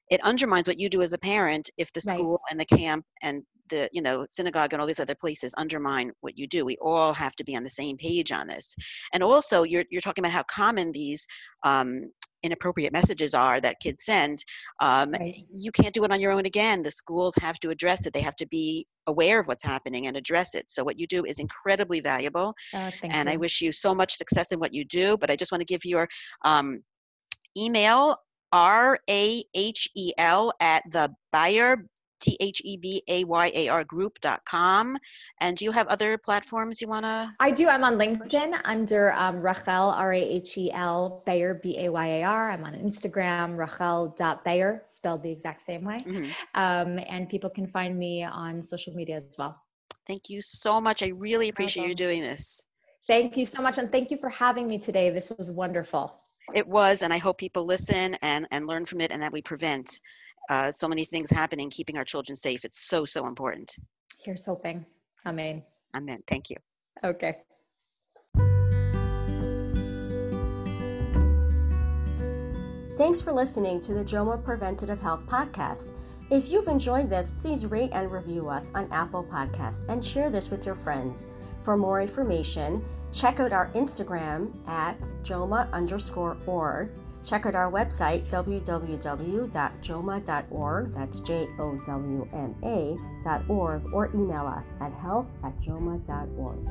It 0.10 0.23
undermines 0.23 0.67
what 0.67 0.79
you 0.79 0.89
do 0.89 1.01
as 1.01 1.13
a 1.13 1.19
parent 1.19 1.69
if 1.77 1.93
the 1.93 2.01
school 2.01 2.32
right. 2.32 2.51
and 2.51 2.60
the 2.60 2.77
camp 2.77 3.05
and 3.21 3.43
the 3.69 3.88
you 3.91 4.01
know 4.01 4.25
synagogue 4.29 4.73
and 4.73 4.82
all 4.82 4.88
these 4.88 4.99
other 4.99 5.15
places 5.15 5.53
undermine 5.58 6.12
what 6.21 6.38
you 6.38 6.47
do. 6.47 6.65
We 6.65 6.77
all 6.82 7.13
have 7.13 7.36
to 7.38 7.43
be 7.43 7.55
on 7.55 7.63
the 7.63 7.69
same 7.69 7.97
page 7.97 8.32
on 8.32 8.47
this. 8.47 8.75
And 9.13 9.23
also, 9.23 9.63
you're 9.63 9.86
you're 9.89 10.01
talking 10.01 10.23
about 10.23 10.34
how 10.34 10.43
common 10.43 10.91
these 10.91 11.25
um, 11.63 12.12
inappropriate 12.43 12.93
messages 12.93 13.34
are 13.34 13.60
that 13.60 13.80
kids 13.82 14.06
send 14.06 14.43
um, 14.82 15.12
right. 15.12 15.34
you 15.54 15.71
can't 15.71 15.93
do 15.93 16.04
it 16.04 16.12
on 16.12 16.19
your 16.19 16.32
own 16.32 16.45
again 16.45 16.82
the 16.82 16.91
schools 16.91 17.36
have 17.36 17.60
to 17.60 17.69
address 17.69 18.06
it 18.06 18.13
they 18.13 18.21
have 18.21 18.36
to 18.36 18.47
be 18.47 18.86
aware 19.08 19.39
of 19.39 19.47
what's 19.47 19.63
happening 19.63 20.08
and 20.08 20.15
address 20.15 20.56
it 20.56 20.69
so 20.69 20.84
what 20.84 20.99
you 20.99 21.08
do 21.08 21.25
is 21.25 21.39
incredibly 21.39 21.99
valuable 21.99 22.54
uh, 22.73 22.91
and 23.04 23.28
you. 23.28 23.34
i 23.34 23.38
wish 23.38 23.62
you 23.62 23.71
so 23.71 23.93
much 23.93 24.15
success 24.15 24.52
in 24.52 24.60
what 24.60 24.73
you 24.73 24.86
do 24.86 25.17
but 25.17 25.30
i 25.30 25.36
just 25.36 25.52
want 25.52 25.62
to 25.62 25.65
give 25.65 25.84
your 25.84 26.08
um, 26.45 26.82
email 27.58 28.15
r-a-h-e-l 28.52 30.52
at 30.60 30.84
the 30.91 31.10
Bayar 31.34 31.78
T 32.19 32.38
H 32.39 32.62
E 32.65 32.77
B 32.77 33.03
A 33.08 33.23
Y 33.23 33.51
A 33.53 33.69
R 33.69 33.84
group.com. 33.84 34.97
And 35.41 35.58
do 35.58 35.65
you 35.65 35.71
have 35.71 35.88
other 35.88 36.17
platforms 36.17 36.82
you 36.82 36.88
want 36.88 37.05
to? 37.05 37.32
I 37.39 37.51
do. 37.51 37.67
I'm 37.67 37.84
on 37.84 37.95
LinkedIn 37.95 38.60
under 38.65 39.13
um, 39.13 39.41
Rahel, 39.41 39.89
R 39.89 40.13
A 40.13 40.21
H 40.21 40.58
E 40.58 40.71
L, 40.71 41.23
Bayar, 41.25 41.62
B 41.62 41.77
A 41.79 41.89
Y 41.89 42.08
A 42.08 42.23
R. 42.23 42.51
I'm 42.51 42.63
on 42.63 42.73
Instagram, 42.73 43.58
Rahel.Bayar, 43.58 44.82
spelled 44.86 45.23
the 45.23 45.32
exact 45.32 45.62
same 45.62 45.84
way. 45.84 46.03
Mm-hmm. 46.08 46.32
Um, 46.55 46.99
and 47.08 47.29
people 47.29 47.49
can 47.49 47.67
find 47.67 47.97
me 47.97 48.23
on 48.23 48.62
social 48.63 48.93
media 48.93 49.17
as 49.17 49.38
well. 49.38 49.62
Thank 50.08 50.29
you 50.29 50.41
so 50.41 50.82
much. 50.82 51.03
I 51.03 51.08
really 51.08 51.49
appreciate 51.49 51.88
you 51.88 51.95
doing 51.95 52.21
this. 52.21 52.63
Thank 53.08 53.37
you 53.37 53.46
so 53.46 53.62
much. 53.62 53.77
And 53.77 53.91
thank 53.91 54.12
you 54.12 54.17
for 54.17 54.29
having 54.29 54.67
me 54.67 54.79
today. 54.79 55.10
This 55.10 55.31
was 55.35 55.50
wonderful. 55.50 56.13
It 56.54 56.67
was, 56.67 57.04
and 57.04 57.13
I 57.13 57.17
hope 57.17 57.37
people 57.37 57.65
listen 57.65 58.15
and, 58.21 58.48
and 58.52 58.65
learn 58.65 58.85
from 58.85 59.02
it 59.02 59.12
and 59.12 59.21
that 59.21 59.31
we 59.31 59.41
prevent 59.41 60.00
uh, 60.50 60.71
so 60.71 60.87
many 60.87 61.06
things 61.06 61.29
happening, 61.29 61.69
keeping 61.69 61.97
our 61.97 62.06
children 62.06 62.35
safe. 62.35 62.65
It's 62.65 62.87
so, 62.87 63.06
so 63.06 63.27
important. 63.27 63.75
Here's 64.23 64.45
hoping. 64.45 64.85
Amen. 65.25 65.63
Amen. 65.95 66.21
Thank 66.27 66.50
you. 66.50 66.58
Okay. 67.04 67.35
Thanks 72.97 73.21
for 73.21 73.31
listening 73.31 73.79
to 73.81 73.93
the 73.93 74.04
JOWMA 74.04 74.43
Preventative 74.43 75.00
Health 75.00 75.25
Podcast. 75.25 76.00
If 76.31 76.52
you've 76.52 76.67
enjoyed 76.67 77.10
this, 77.10 77.31
please 77.31 77.65
rate 77.65 77.91
and 77.93 78.12
review 78.12 78.50
us 78.50 78.71
on 78.75 78.91
Apple 78.91 79.23
Podcasts 79.23 79.87
and 79.87 80.04
share 80.04 80.29
this 80.29 80.52
with 80.52 80.65
your 80.65 80.75
friends. 80.75 81.25
For 81.62 81.77
more 81.77 82.02
information, 82.02 82.83
check 83.13 83.39
out 83.39 83.54
our 83.54 83.69
Instagram 83.71 84.52
at 84.67 85.00
JOWMA 85.23 85.69
underscore 85.71 86.37
org. 86.45 86.91
Check 87.24 87.46
out 87.46 87.56
our 87.56 87.72
website, 87.72 88.30
www.jowma.org, 88.30 90.94
that's 90.94 91.20
J 91.20 91.48
O 91.60 91.78
W 91.86 92.28
M 92.34 92.56
A.org, 92.63 93.94
or 93.94 94.10
email 94.15 94.48
us 94.48 94.65
at 94.80 94.92
health 94.94 95.28
at 95.44 95.60
jowma.org. 95.60 96.67